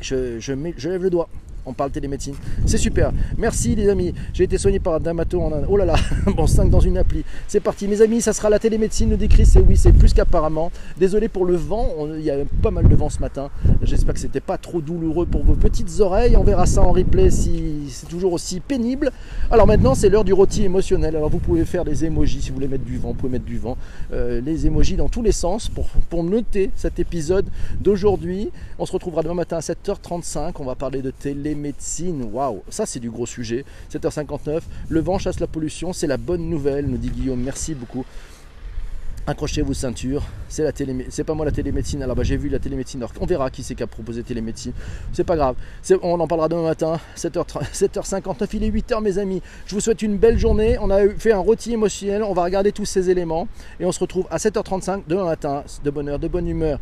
je, 0.00 0.38
je, 0.38 0.52
je 0.76 0.88
lève 0.88 1.02
le 1.02 1.10
doigt 1.10 1.28
on 1.66 1.72
parle 1.72 1.90
télémédecine. 1.90 2.34
C'est 2.66 2.78
super. 2.78 3.12
Merci 3.38 3.74
les 3.74 3.88
amis. 3.88 4.12
J'ai 4.32 4.44
été 4.44 4.58
soigné 4.58 4.78
par 4.78 4.94
un 4.94 5.00
Damato 5.00 5.40
en 5.40 5.52
un... 5.52 5.62
Oh 5.68 5.76
là 5.76 5.84
là, 5.84 5.94
bon 6.36 6.46
5 6.46 6.70
dans 6.70 6.80
une 6.80 6.98
appli. 6.98 7.24
C'est 7.48 7.60
parti. 7.60 7.88
Mes 7.88 8.02
amis, 8.02 8.20
ça 8.20 8.32
sera 8.32 8.50
la 8.50 8.58
télémédecine, 8.58 9.10
le 9.10 9.16
décrit, 9.16 9.46
c'est 9.46 9.60
oui, 9.60 9.76
c'est 9.76 9.92
plus 9.92 10.12
qu'apparemment. 10.12 10.70
Désolé 10.98 11.28
pour 11.28 11.44
le 11.44 11.56
vent, 11.56 11.88
il 12.16 12.22
y 12.22 12.30
a 12.30 12.36
pas 12.62 12.70
mal 12.70 12.88
de 12.88 12.94
vent 12.94 13.08
ce 13.08 13.20
matin. 13.20 13.50
J'espère 13.82 14.14
que 14.14 14.20
c'était 14.20 14.40
pas 14.40 14.58
trop 14.58 14.80
douloureux 14.80 15.26
pour 15.26 15.44
vos 15.44 15.54
petites 15.54 16.00
oreilles. 16.00 16.36
On 16.36 16.44
verra 16.44 16.66
ça 16.66 16.82
en 16.82 16.92
replay 16.92 17.30
si 17.30 17.84
c'est 17.88 18.08
toujours 18.08 18.32
aussi 18.32 18.60
pénible. 18.60 19.10
Alors 19.50 19.66
maintenant, 19.66 19.94
c'est 19.94 20.08
l'heure 20.08 20.24
du 20.24 20.32
rôti 20.32 20.64
émotionnel. 20.64 21.16
Alors 21.16 21.30
vous 21.30 21.38
pouvez 21.38 21.64
faire 21.64 21.84
des 21.84 22.04
emojis 22.04 22.42
si 22.42 22.48
vous 22.50 22.56
voulez 22.56 22.68
mettre 22.68 22.84
du 22.84 22.98
vent, 22.98 23.08
vous 23.08 23.14
pouvez 23.14 23.32
mettre 23.32 23.44
du 23.44 23.58
vent. 23.58 23.76
Euh, 24.12 24.40
les 24.40 24.66
emojis 24.66 24.96
dans 24.96 25.08
tous 25.08 25.22
les 25.22 25.32
sens 25.32 25.70
pour 26.10 26.24
noter 26.24 26.70
cet 26.76 26.98
épisode 26.98 27.46
d'aujourd'hui. 27.80 28.43
On 28.78 28.86
se 28.86 28.92
retrouvera 28.92 29.22
demain 29.22 29.34
matin 29.34 29.56
à 29.56 29.60
7h35. 29.60 30.54
On 30.58 30.64
va 30.64 30.74
parler 30.74 31.02
de 31.02 31.10
télé 31.10 31.54
médecine, 31.54 32.28
waouh, 32.32 32.62
ça 32.68 32.86
c'est 32.86 33.00
du 33.00 33.10
gros 33.10 33.26
sujet. 33.26 33.64
7h59, 33.92 34.60
le 34.88 35.00
vent 35.00 35.18
chasse 35.18 35.40
la 35.40 35.46
pollution, 35.46 35.92
c'est 35.92 36.06
la 36.06 36.16
bonne 36.16 36.48
nouvelle, 36.48 36.86
nous 36.86 36.98
dit 36.98 37.10
Guillaume. 37.10 37.40
Merci 37.40 37.74
beaucoup 37.74 38.04
accrochez 39.26 39.62
vos 39.62 39.72
ceintures, 39.72 40.22
c'est 40.48 41.24
pas 41.24 41.34
moi 41.34 41.46
la 41.46 41.52
télémédecine. 41.52 42.02
Alors 42.02 42.16
bah, 42.16 42.22
j'ai 42.22 42.36
vu 42.36 42.48
la 42.48 42.58
télémédecine, 42.58 43.04
on 43.20 43.26
verra 43.26 43.50
qui 43.50 43.62
c'est 43.62 43.74
qui 43.74 43.82
a 43.82 43.86
proposé 43.86 44.22
télémédecine. 44.22 44.72
C'est 45.12 45.24
pas 45.24 45.36
grave, 45.36 45.56
on 46.02 46.20
en 46.20 46.26
parlera 46.26 46.48
demain 46.48 46.64
matin, 46.64 47.00
7h, 47.16 47.44
7h59, 47.72 48.48
il 48.54 48.64
est 48.64 48.70
8h 48.70 49.02
mes 49.02 49.18
amis. 49.18 49.42
Je 49.66 49.74
vous 49.74 49.80
souhaite 49.80 50.02
une 50.02 50.18
belle 50.18 50.38
journée, 50.38 50.76
on 50.80 50.90
a 50.90 51.08
fait 51.18 51.32
un 51.32 51.38
rôti 51.38 51.72
émotionnel, 51.72 52.22
on 52.22 52.34
va 52.34 52.44
regarder 52.44 52.72
tous 52.72 52.84
ces 52.84 53.10
éléments 53.10 53.48
et 53.80 53.86
on 53.86 53.92
se 53.92 54.00
retrouve 54.00 54.26
à 54.30 54.36
7h35 54.36 55.02
demain 55.08 55.24
matin, 55.24 55.64
de 55.82 55.90
bonne 55.90 56.08
heure, 56.08 56.18
de 56.18 56.28
bonne 56.28 56.48
humeur. 56.48 56.78